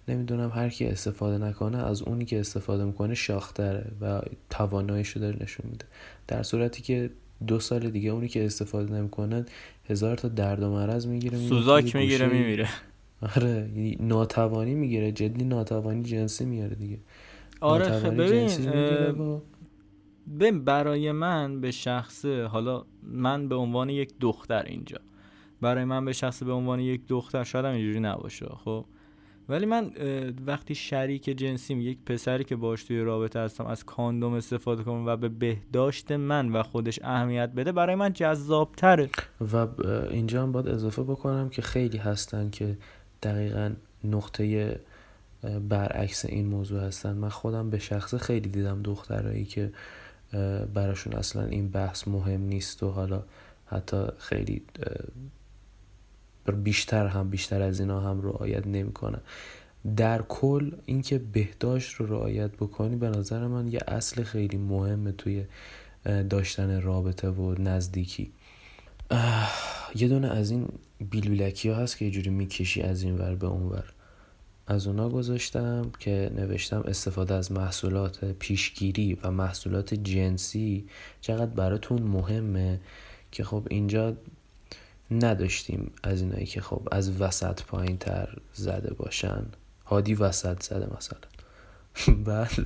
[0.07, 5.65] نمی‌دونم هر کی استفاده نکنه از اونی که استفاده می‌کنه شاختره و تواناییشو داره نشون
[5.71, 5.85] میده.
[6.27, 7.09] در صورتی که
[7.47, 9.45] دو سال دیگه اونی که استفاده نمی‌کنه
[9.89, 12.69] هزار تا درد و مرض می‌گیره سوزاک می‌گیره میمیره.
[13.35, 16.99] آره یعنی ناتوانی می‌گیره جدی ناتوانی جنسی میاره دیگه.
[17.61, 18.49] آره خب ببین
[20.39, 24.97] ببین برای من به شخصه حالا من به عنوان یک دختر اینجا.
[25.61, 28.85] برای من به شخصه به عنوان یک دختر شاید اینجوری نباشه خب؟
[29.49, 29.91] ولی من
[30.47, 35.17] وقتی شریک جنسیم یک پسری که باش توی رابطه هستم از کاندوم استفاده کنم و
[35.17, 39.09] به بهداشت من و خودش اهمیت بده برای من جذابتره.
[39.53, 39.67] و
[40.11, 42.77] اینجا هم باید اضافه بکنم که خیلی هستن که
[43.23, 43.71] دقیقا
[44.03, 44.79] نقطه
[45.69, 47.13] برعکس این موضوع هستن.
[47.13, 49.71] من خودم به شخصه خیلی دیدم دخترایی که
[50.73, 53.23] براشون اصلا این بحث مهم نیست و حالا
[53.65, 54.61] حتی خیلی
[56.63, 59.21] بیشتر هم بیشتر از اینا هم رعایت نمی‌کنن.
[59.97, 65.45] در کل اینکه بهداشت رو رعایت بکنی به نظر من یه اصل خیلی مهمه توی
[66.29, 68.31] داشتن رابطه و نزدیکی.
[69.95, 70.67] یه دونه از این
[71.09, 73.93] بیلبیلکی ها هست که یه جوری می‌کشی از این ور به اون ور.
[74.67, 80.85] از اونا گذاشتم که نوشتم استفاده از محصولات پیشگیری و محصولات جنسی
[81.21, 82.79] چقدر براتون مهمه
[83.31, 84.17] که خب اینجا
[85.11, 89.45] نداشتیم از اینایی که خب از وسط پایین تر زده باشن.
[89.85, 91.19] هادی وسط زده مثلا.
[92.25, 92.65] بعد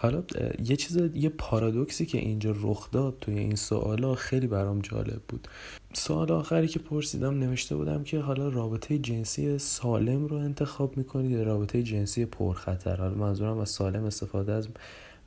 [0.00, 0.22] حالا
[0.64, 5.48] یه چیز یه پارادوکسی که اینجا رخ داد توی این سوالا خیلی برام جالب بود.
[5.92, 11.42] سوال آخری که پرسیدم نوشته بودم که حالا رابطه جنسی سالم رو انتخاب می‌کنید یا
[11.42, 14.68] رابطه جنسی پرخطر؟ حالا منظورم از سالم استفاده از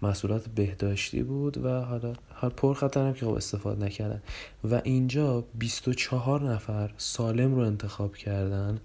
[0.01, 4.21] محصولات بهداشتی بود و حالا حال پرخطر هم که خب استفاده نکردن.
[4.63, 8.79] و اینجا 24 نفر سالم رو انتخاب کردن.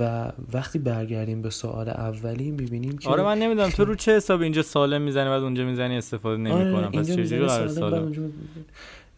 [0.00, 3.68] و وقتی برگردیم به سوال اولی می‌بینیم که آره من نمی‌دونم.
[3.68, 6.74] تو رو چه حساب اینجا سالم می‌زنی؟ بعد اونجا می‌زنی استفاده نمی‌کنم.
[6.74, 8.32] آره پس چجوری قرار سالم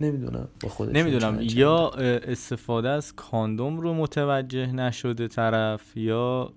[0.01, 1.39] نمی‌دونم با خودش نمی‌دونم.
[1.41, 6.53] یا استفاده از کاندوم رو متوجه نشده طرف یا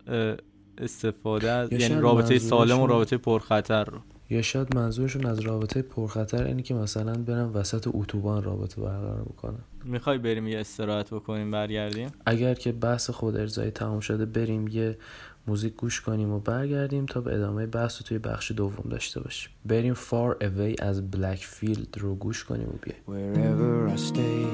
[0.78, 3.98] استفاده از یعنی رابطه سالم و رابطه پرخطر رو.
[4.32, 9.60] یا شاید منظورشون از رابطه پرخطر اینه که مثلا برن وسط اتوبان رابطه برقرار بکنن.
[9.84, 14.98] می‌خوای بریم یه استراحت بکنیم برگردیم؟ اگر که بحث خود ارزایی تمام شده بریم یه
[15.48, 19.52] موزیک گوش کنیم و برگردیم تا به ادامه بحث رو توی بخش دوم داشته باشیم.
[19.66, 24.46] بریم Far Away از Blackfield رو گوش کنیم و بیاییم Wherever I stay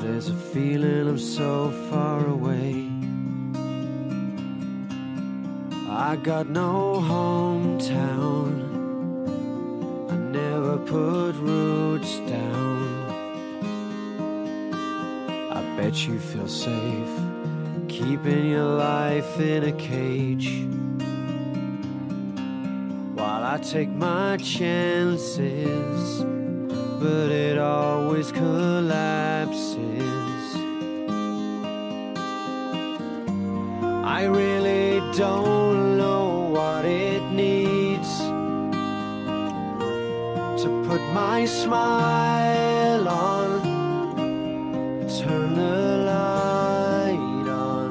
[0.00, 2.70] There's a feeling I'm so far away.
[6.08, 6.72] I got no
[7.10, 8.73] hometown.
[10.34, 12.82] Never put roots down.
[15.52, 17.14] I bet you feel safe
[17.86, 20.66] keeping your life in a cage.
[23.14, 26.24] While I take my chances,
[27.00, 29.78] but it always collapses.
[34.18, 37.13] I really don't know what it
[40.94, 43.60] put my smile on,
[45.18, 47.90] turn the light on.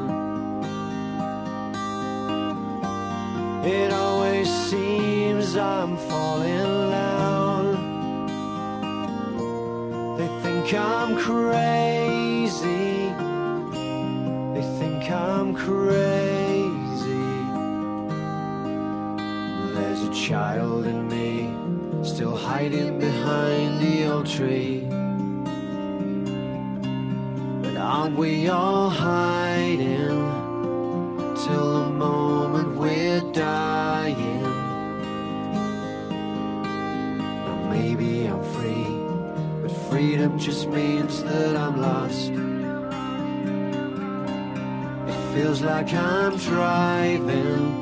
[3.65, 7.65] It always seems I'm falling down.
[10.17, 13.11] They think I'm crazy.
[14.53, 17.25] They think I'm crazy.
[19.75, 21.02] There's a child in
[22.63, 24.79] hiding behind the old tree.
[27.61, 30.15] But aren't we all hiding
[31.43, 34.43] till the moment we're dying?
[37.45, 38.87] Now maybe I'm free,
[39.61, 42.31] but freedom just means that I'm lost.
[45.09, 47.72] It feels like I'm driving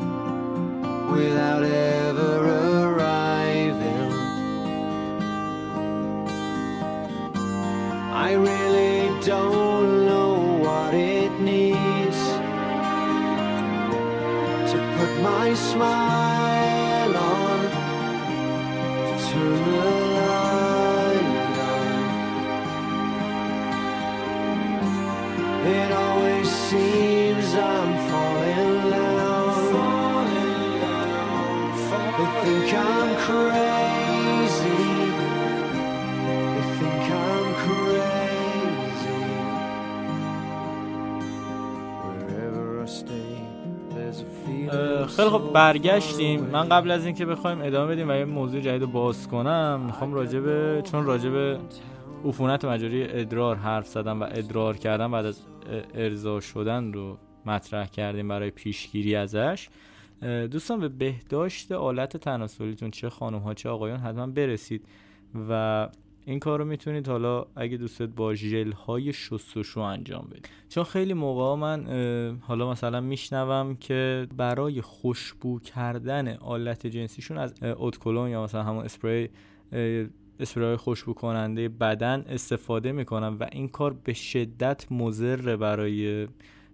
[45.53, 46.41] برگشتیم.
[46.41, 50.81] من قبل از اینکه بخوایم ادامه بدیم و یه موضوع جدید باز کنم می‌خوام راجبه
[50.91, 51.59] چون راجبه
[52.25, 55.41] عفونت مجاری ادرار حرف زدم و ادرار کردم بعد از
[55.93, 59.69] ارضا شدن رو مطرح کردیم برای پیشگیری ازش.
[60.51, 64.85] دوستان به بهداشت آلت تناسلیتون چه خانم ها چه آقایان حتما برسید
[65.49, 65.89] و
[66.25, 71.13] این کار رو می‌تونید حالا اگه دوستت با ژل های شستشو انجام بدید چون خیلی
[71.13, 71.85] موقع من
[72.41, 79.29] حالا مثلا میشنوم که برای خوشبو کردن آلت جنسیشون از اتکلون یا مثلا همون اسپری
[80.39, 86.27] اسپری خوشبو کننده بدن استفاده می‌کنن و این کار به شدت مضر برای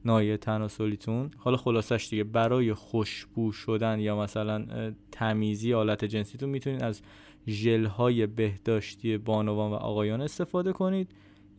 [0.05, 4.65] نایه تناسلیتون حالا خلاصش دیگه برای خوشبو شدن یا مثلا
[5.11, 7.01] تمیزی آلت جنسیتون می‌تونید از
[7.47, 11.11] ژل های بهداشتی بانوان و آقایان استفاده کنید.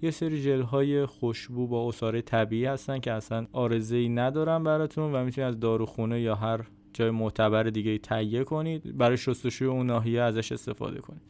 [0.03, 5.14] یه سری ژل های خوشبو با اصاره طبیعی هستن که اصلا آرزه ای ندارن براتون
[5.14, 6.61] و می‌تونید از داروخونه یا هر
[6.93, 8.97] جای معتبر دیگه تهیه کنید.
[8.97, 11.22] برای شستشوی اون ناحیه ازش استفاده کنید.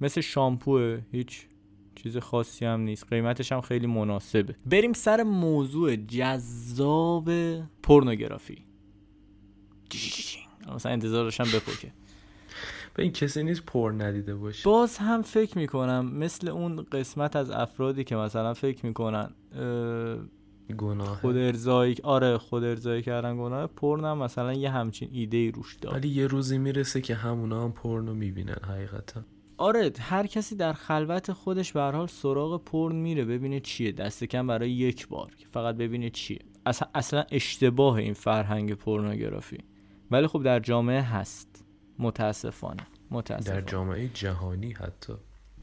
[0.00, 1.46] مثل شامپو هیچ
[1.94, 3.06] چیز خاصی هم نیست.
[3.06, 4.56] قیمتش هم خیلی مناسبه.
[4.66, 7.30] بریم سر موضوع جذاب
[7.82, 8.64] پورنوگرافی.
[10.74, 11.92] مثلا انتظار داشتم بپکه
[12.98, 14.64] به این کسی نیست پر ندیده باشه.
[14.64, 19.30] باز هم فکر می‌کنم مثل اون قسمت از افرادی که مثلا فکر می‌کنن
[20.78, 21.20] گناه.
[21.20, 25.96] خود ارزایی آره خود ارزایی کردن گناه پرنم مثلا یه همچین ایده ای روش داره.
[25.96, 29.20] ولی یه روزی می‌رسه که همونا هم پرنو می‌بینن حقیقتا.
[29.56, 33.92] آره هر کسی در خلوت خودش به هر حال سراغ پرن میره ببینه چیه.
[33.92, 36.38] دست کم برای یک بار که فقط ببینه چیه.
[36.66, 39.58] اصلا, اصلا اشتباه این فرهنگ پورنوگرافی
[40.10, 41.57] ولی خب در جامعه هست.
[41.98, 42.86] متاسفانه.
[43.10, 43.60] متاسفانه.
[43.60, 45.12] در جامعه جهانی حتی.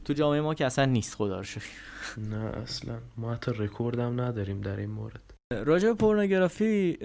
[0.04, 1.62] تو جامعه ما که اصلا نیست خدا رو شکر.
[2.30, 2.98] نه اصلا.
[3.16, 5.34] ما حتی رکورد هم نداریم در این مورد.
[5.52, 6.98] راجع به پورنوگرافی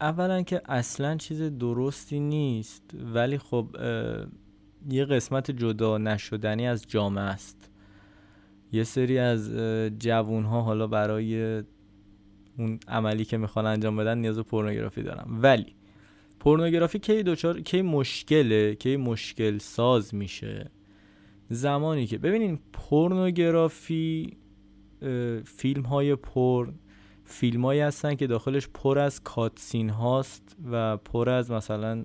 [0.00, 2.82] اولا که اصلا چیز درستی نیست
[3.14, 3.76] ولی خب
[4.90, 7.70] یه قسمت جدا نشدنی از جامعه است.
[8.72, 9.50] یه سری از
[9.98, 11.62] جوون ها حالا برای
[12.58, 15.24] اون عملی که می‌خوان انجام بدن نیاز به پورنوگرافی دارن.
[15.28, 15.74] ولی
[16.40, 20.70] پورنوگرافی کی دوچار کی مشکله؟ کی مشکل ساز میشه؟
[21.50, 24.36] زمانی که ببینین پورنوگرافی
[25.44, 26.74] فیلم های پورن
[27.24, 32.04] فیلم هستن که داخلش پر از cut scene هاست و پر از مثلا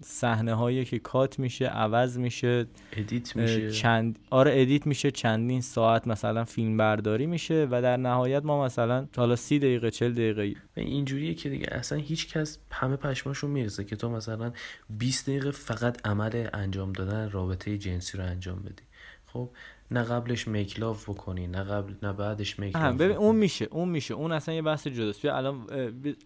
[0.00, 3.70] صحنه هایی که cut میشه عوض میشه edit میشه.
[3.70, 9.06] چند آره edit میشه چندین ساعت مثلا فیلم برداری میشه و در نهایت ما مثلا
[9.16, 13.84] حالا سی دقیقه چل دقیقه و اینجوریه که دیگه اصلا هیچ کس همه پشماشون می‌رسه
[13.84, 14.52] که تو مثلا
[14.98, 18.82] 20 دقیقه فقط عمل انجام دادن رابطه جنسی رو انجام بدی.
[19.26, 19.50] خب
[19.90, 24.14] نه قبلش میکلاف بکنی نه قبل نه بعدش میکلاف ببین اون میشه اون میشه.
[24.14, 25.22] اون اصلا یه بحث جداست.
[25.22, 25.66] بیا الان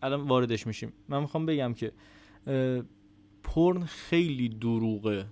[0.02, 1.92] الان واردش میشیم من می‌خوام بگم که
[3.54, 5.26] پرن خیلی دروغه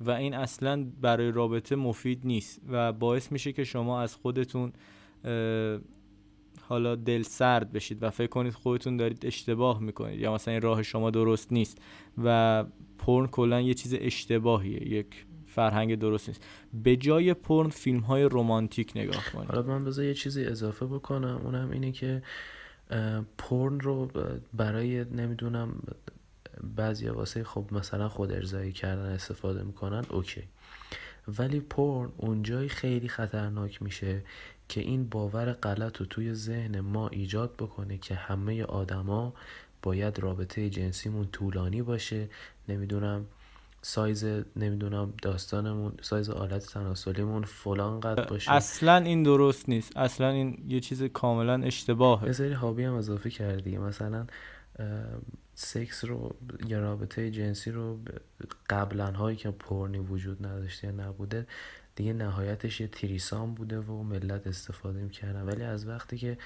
[0.00, 4.72] و این اصلا برای رابطه مفید نیست و باعث میشه که شما از خودتون
[6.68, 10.82] حالا دل سرد بشید و فکر کنید خودتون دارید اشتباه می‌کنید یا مثلا این راه
[10.82, 11.78] شما درست نیست
[12.24, 12.64] و
[12.98, 16.44] پرن کلا یه چیز اشتباهیه یک فرهنگ درست نیست.
[16.84, 19.50] به جای پرن فیلم های رمانتیک نگاه کنید.
[19.50, 21.40] حالا من بذار یه چیزی اضافه بکنم.
[21.44, 22.22] اونم اینه که
[23.38, 24.10] پرن رو
[24.54, 25.82] برای نمی‌دونم
[26.76, 30.42] بعضی واسه خب مثلا خود ارزایی کردن استفاده می‌کنن اوکی.
[31.38, 34.22] ولی پرن اونجایی خیلی خطرناک میشه
[34.68, 39.34] که این باور غلط رو توی ذهن ما ایجاد بکنه که همه آدما
[39.82, 42.28] باید رابطه جنسیمون طولانی باشه.
[42.68, 43.26] نمی‌دونم
[43.82, 44.24] سایز
[44.56, 48.52] نمی‌دونم داستانمون سایز آلت تناسلیمون فلان قد باشه.
[48.52, 49.96] اصلا این درست نیست.
[49.96, 52.26] اصلا این یه چیز کاملا اشتباهه.
[52.26, 53.78] یه سری هابی هم اضافه کردی.
[53.78, 54.26] مثلا
[55.54, 56.36] سکس رو
[56.68, 57.98] یا رابطه جنسی رو
[58.70, 61.46] قبلا هایی که پرنی وجود نداشته یا نبوده
[61.96, 66.38] دیگه نهایتش یه تریسام بوده و ملت استفاده می‌کردن ولی از وقتی که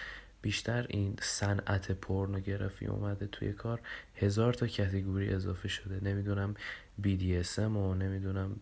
[0.43, 3.81] بیشتر این صنعت پورنوگرافی اومده توی کار
[4.15, 6.05] هزار تا کتگوری اضافه شده.
[6.05, 6.55] نمی‌دونم
[7.03, 8.57] BDSM و نمی‌دونم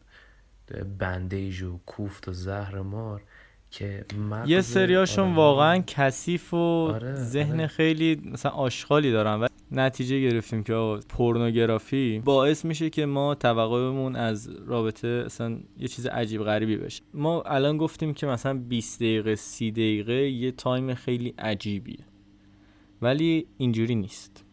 [0.99, 3.23] بندیج و کوفت و زهر مار
[3.71, 4.05] که
[4.47, 7.67] یه سریاشون رو- واقعا کثیف و آره، ذهن آره.
[7.67, 9.35] خیلی مثلا آشغالی دارن.
[9.41, 15.89] و نتیجه گرفتیم که آقا پورنوگرافی باعث میشه که ما توقعمون از رابطه اصلا یه
[15.89, 17.03] چیز عجیب غریبی بشه.
[17.15, 22.05] ما الان گفتیم که مثلا 20 دقیقه 30 دقیقه یه تایم خیلی عجیبیه.
[23.03, 24.45] ولی اینجوری نیست.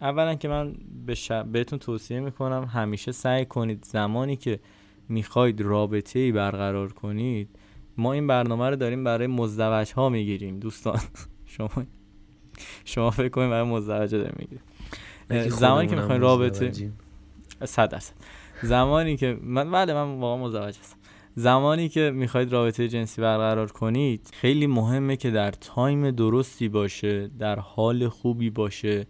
[0.00, 0.74] اولا که من
[1.06, 4.60] به ش- بهتون توصیه می‌کنم همیشه سعی کنید زمانی که
[5.08, 7.48] می‌خواید رابطه ای برقرار کنید
[7.96, 11.00] ما این برنامه رو داریم برای مزدوج ها می‌گیریم دوستان.
[11.46, 11.70] شما
[12.84, 15.48] شما فکر کنید برای مزدوج داریم می‌گیریم.
[15.48, 16.72] زمانی که می‌خواین رابطه؟
[17.64, 18.14] صد درصد.
[18.62, 20.96] زمانی که من بله من واقعا مزدوج هستم.
[21.34, 27.58] زمانی که می‌خواید رابطه جنسی برقرار کنید خیلی مهمه که در تایم درستی باشه در
[27.58, 29.06] حال خوبی باشه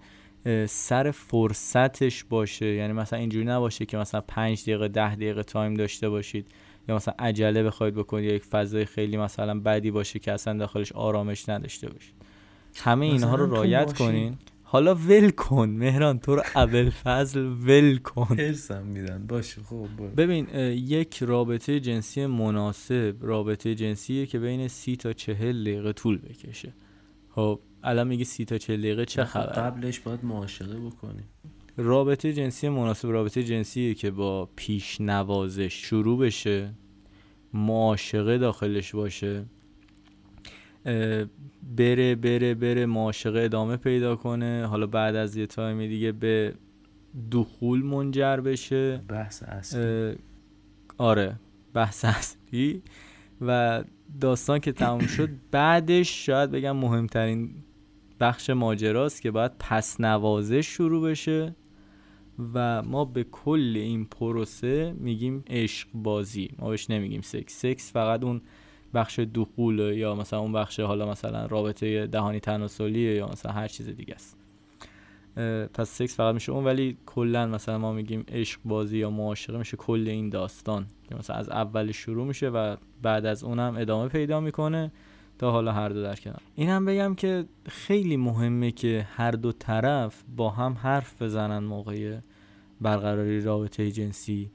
[0.66, 2.66] سر فرصتش باشه.
[2.66, 6.46] یعنی مثلا اینجوری نباشه که مثلا پنج دقیقه ده دقیقه تایم داشته باشید.
[6.88, 10.92] یا مثلا عجله بخواید بکنید یا یک فضای خیلی مثلا بدی باشه که اصلا داخلش
[10.92, 12.14] آرامش نداشته باشید.
[12.78, 13.84] همه اینها رو ماشین.
[13.84, 14.36] کنین.
[14.62, 18.36] حالا ول کن مهران تو رو اول فضل ول کن.
[18.38, 19.26] هرسم میدن.
[19.26, 19.86] باشه خب.
[20.16, 26.72] ببین یک رابطه جنسی مناسب رابطه جنسیه که بین سی تا چهل دقیقه طول بکشه.
[27.30, 31.22] خب الان میگی سی تا چهل دقیقه چه خب خبر قبلش باید معاشقه بکنی
[31.76, 36.74] رابطه جنسی مناسب رابطه جنسیه که با پیش نوازش شروع بشه
[37.54, 39.44] معاشقه داخلش باشه.
[41.76, 44.66] بره بره بره معاشقه ادامه پیدا کنه.
[44.66, 46.54] حالا بعد از یه تایمی دیگه به
[47.30, 48.96] دخول منجر بشه.
[49.08, 50.16] بحث اصلی.
[50.98, 51.36] آره
[51.74, 52.82] بحث اصلی.
[53.40, 53.84] و
[54.20, 57.50] داستان که تموم شد بعدش شاید بگم مهمترین
[58.20, 61.54] بخش ماجراست که باید پس نوازش شروع بشه.
[62.54, 67.60] و ما به کل این پروسه میگیم عشق بازی ما بهش نمیگیم سکس.
[67.60, 68.40] سکس فقط اون
[68.96, 73.88] بخش دخول یا مثلا اون بخش حالا مثلا رابطه دهانی تناسلیه یا مثلا هر چیز
[73.88, 74.36] دیگه است.
[75.74, 79.76] پس سکس فقط میشه اون ولی کلا مثلا ما میگیم عشق بازی یا معاشقه میشه
[79.76, 84.40] کل این داستان که مثلا از اول شروع میشه و بعد از اونم ادامه پیدا
[84.40, 84.92] می‌کنه
[85.38, 86.40] تا حالا هر دو در کنار.
[86.54, 92.18] این هم بگم که خیلی مهمه که هر دو طرف با هم حرف بزنن موقع
[92.80, 94.50] برقراری رابطه جنسی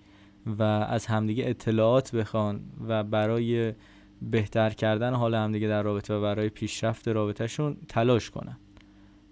[0.45, 3.73] و از همدیگه اطلاعات بخوان و برای
[4.21, 8.57] بهتر کردن حال همدیگه در رابطه و برای پیشرفت رابطهشون تلاش کنن.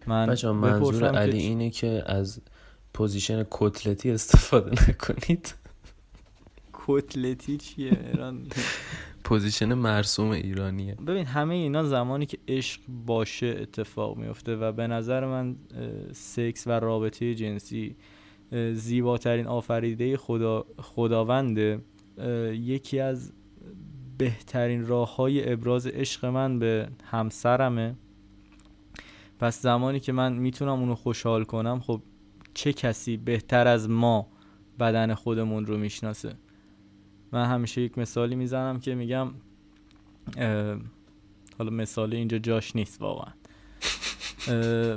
[0.08, 2.42] من بچه منظور علی اینه که از
[2.94, 5.56] پوزیشن کتلتی استفاده نکنید.
[6.74, 8.48] کتلتی چیه؟ ایران؟
[9.24, 10.96] position مرسوم ایرانیه.
[10.96, 15.56] ببین همه اینا زمانی که عشق باشه اتفاق میفته و به نظر من
[16.12, 17.96] سکس و رابطه جنسی
[18.74, 21.82] زیباترین آفریده خدا خداونده
[22.52, 23.32] یکی از
[24.20, 27.96] بهترین راه های ابراز عشق من به همسرمه.
[29.40, 32.02] پس زمانی که من می‌تونم اونو خوشحال کنم خب
[32.54, 34.28] چه کسی بهتر از ما
[34.80, 36.36] بدن خودمون رو می‌شناسه؟
[37.32, 39.32] من همیشه یک مثالی می‌زنم که میگم
[41.58, 43.34] حالا مثال اینجا جاش نیست واقعا.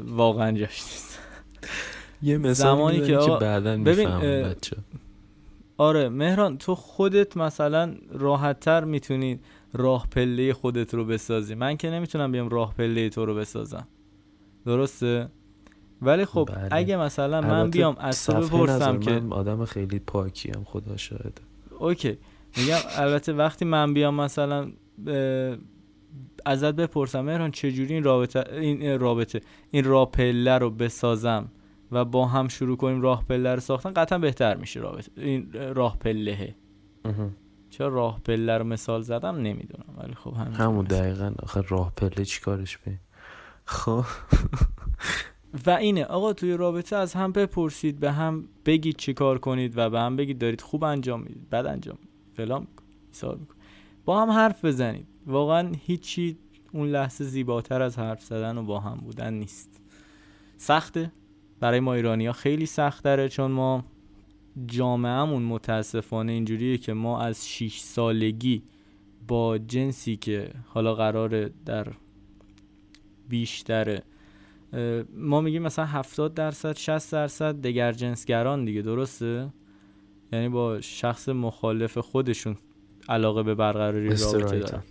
[0.06, 1.18] واقعا جاش نیست.
[2.22, 4.76] یه مثالی که, که بعدا ببین بچه
[5.82, 9.40] آره مهران تو خودت مثلا راحتتر می‌تونی
[9.72, 11.54] راه پله خودت رو بسازی.
[11.54, 13.88] من که نمی‌تونم بیام راه پله تو رو بسازم.
[14.66, 15.28] درسته؟
[16.02, 16.68] ولی خب بله.
[16.70, 21.42] اگه مثلا من بیام از تو بپرسم که من آدم خیلی پاکیم خدا شاهده.
[21.78, 22.18] اوکی.
[22.56, 24.72] میگم البته وقتی من بیام مثلا
[26.46, 31.48] ازت بپرسم مهران چجوری این رابطه این رابطه این راه پله رو بسازم؟
[31.92, 35.10] و با هم شروع کنیم راه پله رو ساختن قطعا بهتر میشه رابطه.
[35.16, 36.54] این راه پله.
[37.70, 41.32] چرا راه پله رو مثال زدم؟ نمی‌دونم ولی خب همون همون دقیقا.
[41.42, 42.98] آخه راه پله چیکارش به
[43.64, 44.04] خب.
[45.66, 49.90] و اینه آقا توی رابطه از هم بپرسید به هم بگید چی کار کنید و
[49.90, 51.98] به هم بگید دارید خوب انجام می‌دید بد انجام
[52.34, 53.46] فلان میکن
[54.04, 55.06] با هم حرف بزنید.
[55.26, 56.38] واقعا هیچی
[56.72, 59.80] اون لحظه زیباتر از حرف زدن و با هم بودن نیست.
[60.56, 61.12] سخته؟
[61.62, 63.84] برای ما ایرانی ها خیلی سخت داره چون ما
[64.66, 68.62] جامعهمون متاسفانه اینجوریه که ما از 6 سالگی
[69.28, 71.86] با جنسی که حالا قراره در
[73.28, 74.02] بیشتره
[75.14, 79.52] ما میگیم مثلا 70 درصد 60 درصد دگر جنسگران دیگه درسته؟
[80.32, 82.56] یعنی با شخص مخالف خودشون
[83.08, 84.82] علاقه به برقراری رابطه دارن.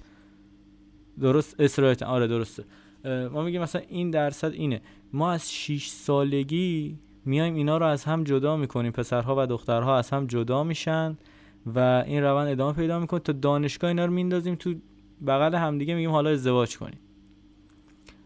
[1.20, 2.64] درست اسرائیل آره درسته.
[3.06, 4.82] ما میگیم مثلا این درصد اینه.
[5.14, 8.92] ما از 6 سالگی میایم اینا رو از هم جدا می‌کنیم.
[8.92, 11.18] پسرها و دخترها از هم جدا میشن
[11.76, 13.20] و این روند ادامه پیدا می‌کنه.
[13.20, 14.74] تا دانشگاه اینا رو میندازیم تو
[15.28, 17.00] بغل همدیگه میگیم حالا ازدواج کنیم.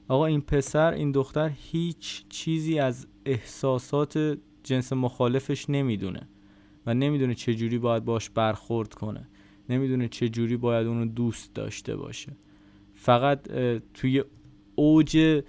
[0.08, 6.28] آقا این پسر این دختر هیچ چیزی از احساسات جنس مخالفش نمی‌دونه
[6.86, 9.28] و نمی‌دونه چه جوری باید باش برخورد کنه.
[9.70, 12.32] نمی‌دونه چه جوری باید اونو دوست داشته باشه.
[12.96, 13.48] فقط
[13.94, 14.24] توی
[14.76, 15.42] اوج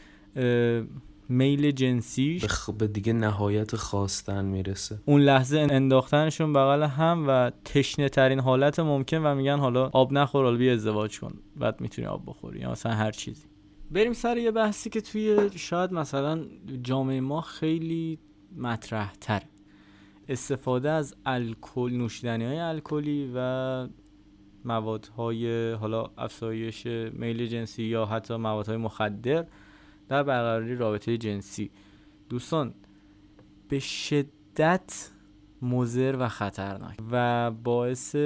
[1.29, 2.45] میل جنسیش.
[2.79, 4.99] به دیگه نهایت خواستن می‌رسه.
[5.05, 10.45] اون لحظه انداختنشون بغل هم و تشنه ترین حالت ممکن و میگن حالا آب نخور
[10.45, 11.35] حالا بیا ازدواج کن.
[11.57, 13.45] بعد می‌تونی آب بخوری یا مثلا هر چیزی.
[13.91, 16.45] بریم سر یه بحثی که توی شاید مثلا
[16.83, 18.19] جامعه ما خیلی
[18.57, 19.43] مطرح تر
[20.29, 23.89] استفاده از الکل نوشیدنی های الکلی و
[24.67, 29.47] موادهای حالا افزایش میل جنسی یا حتی موادهای مخدر
[30.09, 31.71] در برقراری رابطه جنسی.
[32.29, 32.75] دوستان
[33.69, 35.11] به شدت
[35.63, 38.17] مضر و خطرناک و باعث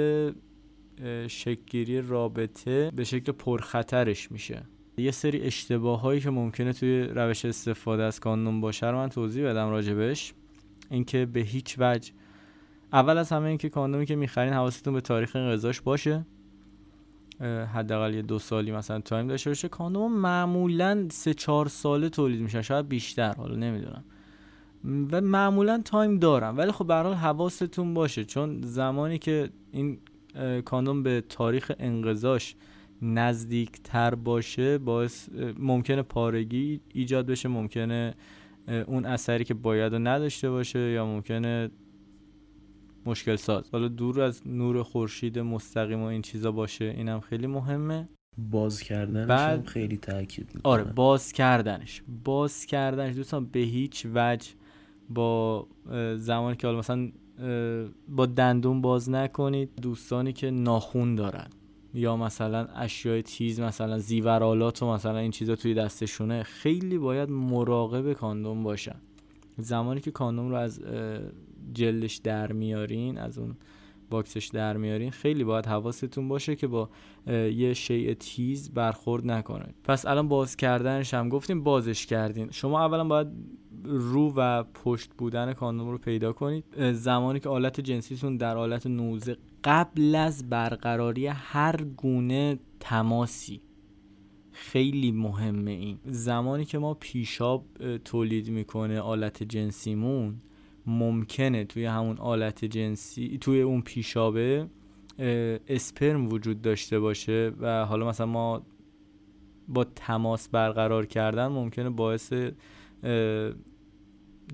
[1.27, 4.63] شکلگیری رابطه به شکل پرخطرش میشه.
[4.97, 9.49] یه سری اشتباه هایی که ممکنه توی روش استفاده از کاندوم باشه رو من توضیح
[9.49, 10.33] بدم راجبش
[10.89, 12.11] اینکه به هیچ وجه
[12.93, 16.25] اول از همه اینکه کاندومی که می‌خرین حواستون به تاریخ انقضاش باشه
[17.73, 19.67] حداقل یه دو سالی مثلا time داشته باشه.
[19.67, 24.03] کاندوم معمولا سه چهار ساله تولید میشن شاید بیشتر حالا نمی‌دونم.
[25.11, 29.97] و معمولا time دارن ولی خب به حواستون باشه چون زمانی که این
[30.65, 32.55] کاندوم به تاریخ انقضاش
[33.01, 35.29] نزدیک تر باشه باعث
[35.59, 38.13] ممکنه پارگی ایجاد بشه ممکنه
[38.87, 41.69] اون اثری که باید نداشته باشه یا ممکنه
[43.05, 48.09] مشکل ساز حالا دور از نور خورشید مستقیم و این چیزا باشه اینم خیلی مهمه.
[48.37, 49.65] باز کردنش بعد...
[49.65, 52.03] خیلی تاکید آره باز کردنش.
[52.23, 53.15] باز کردنش.
[53.15, 54.49] دوستان به هیچ وجه
[55.09, 55.67] با
[56.15, 57.11] زمانی که حالا مثلا
[58.07, 59.69] با دندون باز نکنید.
[59.81, 61.47] دوستانی که ناخون دارن
[61.93, 68.13] یا مثلا اشیای تیز مثلا زیورالات و مثلا این چیزا توی دستشونه خیلی باید مراقب
[68.13, 68.95] کاندوم باشن.
[69.57, 70.81] زمانی که کاندوم رو از
[71.73, 73.57] جلدش در میارین از اون
[74.09, 76.89] box ش در میارین خیلی باید حواستون باشه که با
[77.27, 79.73] یه شیء تیز برخورد نکنه.
[79.83, 82.51] پس الان باز کردنش هم گفتیم بازش کردین.
[82.51, 83.27] شما اولا باید
[83.83, 86.91] رو و پشت بودن کاندوم رو پیدا کنید.
[86.91, 93.61] زمانی که آلت جنسیتون در حالت نوزه قبل از برقراری هر گونه تماسی
[94.51, 95.99] خیلی مهمه این.
[96.05, 97.65] زمانی که ما پیشاب
[98.05, 100.41] تولید می‌کنه آلت جنسیمون
[100.85, 104.67] ممکنه توی همون آلت جنسی توی اون پیشابه
[105.67, 108.61] اسپرم وجود داشته باشه و حالا مثلا ما
[109.67, 112.33] با تماس برقرار کردن ممکنه باعث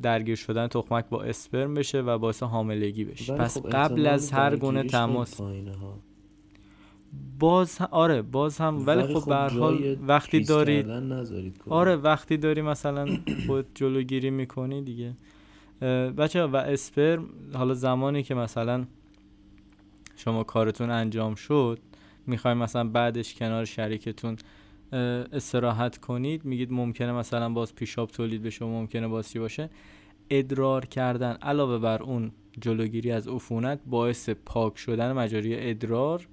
[0.01, 3.33] درگیر شدن تخمک با اسپرم بشه و باعث حاملگی بشه.
[3.35, 5.41] پس خب قبل از هر گونه تماس
[7.39, 10.85] باز آره باز هم ولی خب, خب به حال وقتی دارید
[11.69, 13.07] آره وقتی داری مثلا
[13.47, 15.13] خود جلوگیری می‌کنی دیگه.
[16.17, 18.85] بچه و اسپرم حالا زمانی که مثلا
[20.15, 21.79] شما کارتون انجام شد
[22.27, 24.37] می‌خوایم مثلا بعدش کنار شریکتون
[25.31, 29.69] استراحت کنید میگید ممکنه مثلا باز پیشاب تولید بشه و ممکنه باز چی باشه.
[30.29, 36.27] ادرار کردن علاوه بر اون جلوگیری از عفونت باعث پاک شدن مجاری ادرار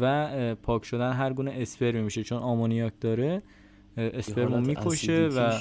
[0.00, 3.42] و پاک شدن هر گونه اسپرمی میشه چون آمونیاک داره
[3.96, 5.52] اسپرم رو می‌کشه و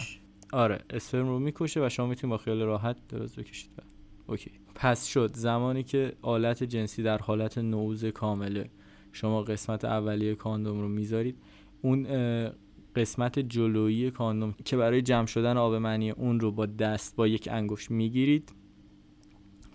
[0.54, 3.72] آره اسپرم رو می‌کشه و شما می‌تونید با خیال راحت دراز بکشید.
[4.28, 4.52] okay.
[4.76, 5.32] پس شد.
[5.36, 8.70] زمانی که آلت جنسی در حالت نعوظ کامله.
[9.12, 11.38] شما قسمت اولیه کاندوم رو می‌ذارید.
[11.82, 12.08] اون
[12.96, 17.50] قسمت جلویی کاندوم که برای جمع شدن آب منی اون رو با دست با یک
[17.52, 18.54] انگشت می‌گیرید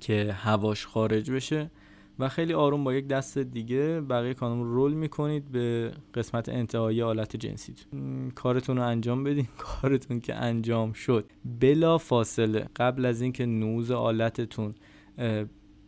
[0.01, 1.70] که هواش خارج بشه.
[2.18, 7.02] و خیلی آروم با یک دست دیگه بقیه کاندوم رو roll می‌کنید به قسمت انتهایی
[7.02, 9.48] آلت جنسیتون کارتون رو انجام بدین.
[9.82, 11.24] کارتون که انجام شد.
[11.60, 14.74] بلا فاصله قبل از اینکه نعوظ آلتتون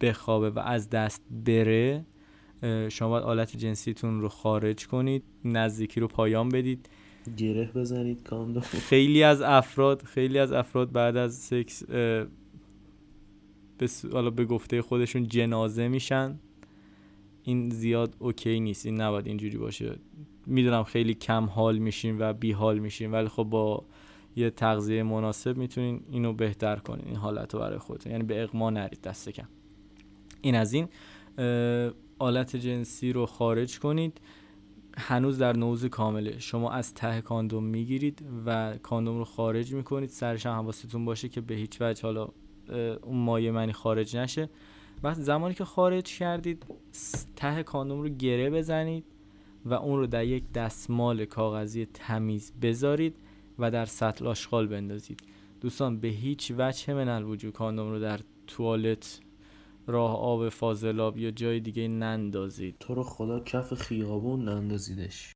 [0.00, 2.04] بخوابه و از دست بره
[2.88, 6.88] شما باید آلت جنسیتون رو خارج کنید نزدیکی رو پایان بدید.
[7.36, 8.62] گره بزنید کاندوم.
[8.62, 11.82] خیلی از افراد خیلی از افراد بعد از سکس
[14.12, 16.38] حالا به گفته خودشون جنازه میشن.
[17.42, 18.86] این زیاد okay نیست.
[18.86, 19.98] این نباید اینجوری باشه.
[20.46, 23.84] می‌دونم خیلی کم حال میشین و بی حال میشین ولی خب با
[24.36, 27.06] یه تغذیه مناسب می‌تونین اینو بهتر کنین.
[27.06, 28.12] این حالت رو برای خودتون.
[28.12, 29.48] یعنی به اقما نرید دست کم.
[30.40, 30.88] این از این.
[32.18, 34.20] آلت جنسی رو خارج کنید.
[34.96, 36.38] هنوز در نوز کامله.
[36.38, 40.10] شما از ته کاندوم می‌گیرید و کاندوم رو خارج می‌کنید.
[40.10, 42.28] سرش هم حواستون باشه که به هیچ وجه حالا
[43.02, 44.48] اون مایه منی خارج نشه.
[45.02, 46.66] وقتی زمانی که خارج کردید
[47.36, 49.04] ته کاندوم رو گره بزنید
[49.64, 53.16] و اون رو در یک دستمال کاغذی تمیز بذارید
[53.58, 55.20] و در سطل آشغال بندازید.
[55.60, 59.20] دوستان به هیچ وجه من الوجود کاندوم رو در توالت
[59.86, 62.76] راه آب فاضلاب یا جای دیگه نندازید.
[62.80, 65.32] تو رو خدا کف خیابون نندازیدش.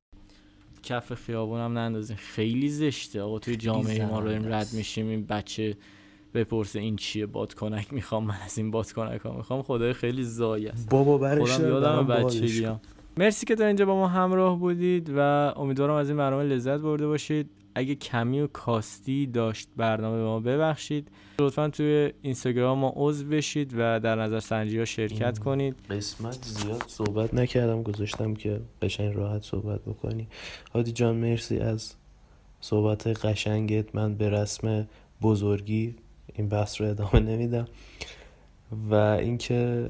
[0.83, 3.21] کف خیابون هم نندازید خیلی زشته.
[3.21, 5.07] آقا توی جامعه ما رو رد میشیم.
[5.07, 5.77] این بچه
[6.35, 10.89] بپرسه این چیه بادکنک می‌خوام من از این بادکنک ها می‌خوام خدای خیلی زایی است
[10.89, 12.67] بابا برش خودم یادم بچگی
[13.17, 15.19] مرسی که تا اینجا با ما همراه بودید و
[15.55, 17.49] امیدوارم از این برنامه لذت برده باشید.
[17.75, 21.11] اگه کمی و کاستی داشت برنامه به ما ببخشید.
[21.39, 25.75] لطفا توی اینستاگرام ما عضو بشید و در نظر سنجی ها شرکت کنید.
[25.89, 30.27] قسمت زیاد صحبت نکردم گذاشتم که قشنگ راحت صحبت بکنی
[30.73, 31.93] هادی جان مرسی از
[32.61, 33.95] صحبت قشنگت.
[33.95, 34.87] من به رسم
[35.21, 35.95] بزرگی
[36.33, 37.67] این بحث رو ادامه نمیدم.
[38.89, 39.89] و اینکه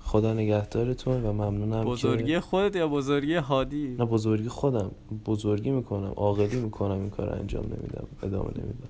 [0.00, 4.90] خدا نگهدارتون و ممنونم بزرگی خودت یا بزرگی هادی؟ نه بزرگی خودم.
[5.26, 8.88] بزرگی می‌کنم عاقلی می‌کنم این کار انجام نمیدم ادامه نمیدم.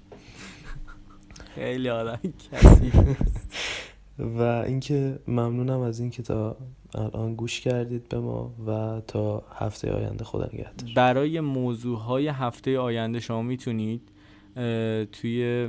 [1.55, 2.19] خیلی آدم
[2.53, 2.93] کسی
[4.39, 6.57] و اینکه ممنونم از اینکه تا
[6.95, 10.91] الان گوش کردید به ما و تا هفته آینده خدا نگهدار.
[10.97, 14.03] برای موضوع های هفته آینده شما می‌تونید
[15.12, 15.69] توی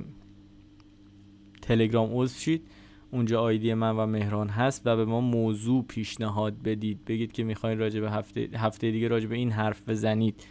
[1.67, 2.67] تلگرام عضو شید.
[3.11, 7.05] اونجا آیدی من و مهران هست و به ما موضوع پیشنهاد بدید.
[7.05, 10.43] بگید که می‌خواین راجع به هفته هفته دیگه راجع به این حرف بزنید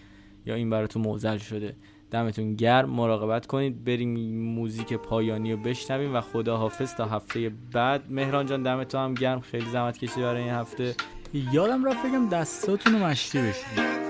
[0.47, 1.77] یا این براتون موزل شده.
[2.11, 2.91] دمتون گرم.
[2.91, 3.85] مراقبت کنید.
[3.85, 8.05] بریم موزیک پایانی رو بشنویم و خدا حافظ تا هفته بعد.
[8.11, 9.41] مهران جان دمتون هم گرم.
[9.41, 10.95] خیلی زحمت کشید برای این هفته.
[11.53, 14.06] یادم رفت بگم دستاتون رو مشتی بشید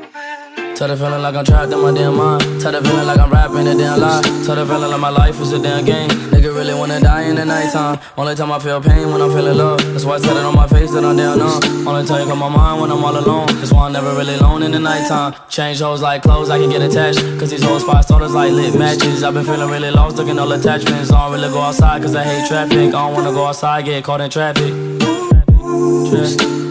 [0.76, 2.60] Tell the feeling like I'm trapped in my damn mind.
[2.60, 4.20] Tell the feeling like I'm rapping a damn lie.
[4.44, 6.10] Tell the feeling like my life is a damn game.
[6.28, 7.98] Nigga really wanna die in the nighttime.
[8.18, 9.80] Only time I feel pain when I'm feeling love.
[9.94, 11.64] That's why I said it on my face that I'm down on.
[11.88, 13.46] Only time you come my mind when I'm all alone.
[13.56, 15.34] That's why I'm never really alone in the nighttime.
[15.48, 17.20] Change hoes like clothes, I can get attached.
[17.40, 19.22] Cause these hoes five starters like lit matches.
[19.22, 21.10] I've been feeling really lost, looking all attachments.
[21.10, 22.88] I don't really go outside cause I hate traffic.
[22.88, 24.74] I don't wanna go outside, get caught in traffic.
[26.10, 26.65] Traffic.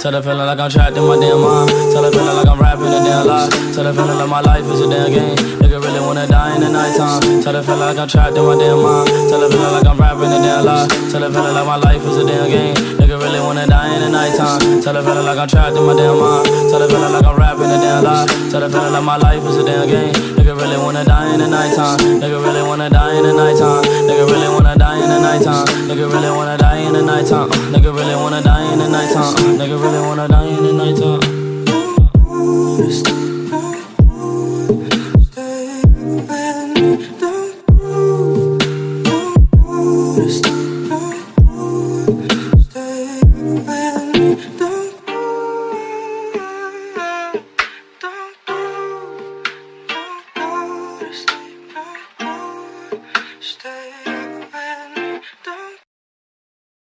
[0.00, 1.68] Tell the feeling like I'm trapped in my damn mind.
[1.92, 3.52] Tell the feeling like I'm rapping a damn lie.
[3.76, 5.36] Tell the feeling like my life is a damn game.
[5.60, 7.20] Nigga really wanna die in the nighttime.
[7.44, 9.12] Tell the feeling like I'm trapped in my damn mind.
[9.28, 10.88] Tell the feeling like I'm rapping a damn lie.
[11.12, 12.74] Tell the feeling like my life is a damn game.
[12.96, 14.80] Nigga really wanna die in the nighttime.
[14.80, 16.48] Tell the feeling like I'm trapped in my damn mind.
[16.72, 18.24] Tell the feeling like I'm rapping a damn lie.
[18.48, 20.16] Tell the feeling like my life is a damn game.
[20.16, 22.00] Nigga really wanna die in the nighttime.
[22.24, 23.84] Nigga really wanna die in the nighttime.
[24.08, 24.79] Nigga really wanna
[25.10, 25.68] in the nighttime.
[25.68, 25.88] Uh.
[25.88, 27.50] Nigga really wanna die in the nighttime.
[27.50, 27.54] Uh.
[27.72, 29.34] Nigga really wanna die in the nighttime.
[29.34, 29.58] Uh.
[29.58, 31.39] Nigga really wanna die in the nighttime.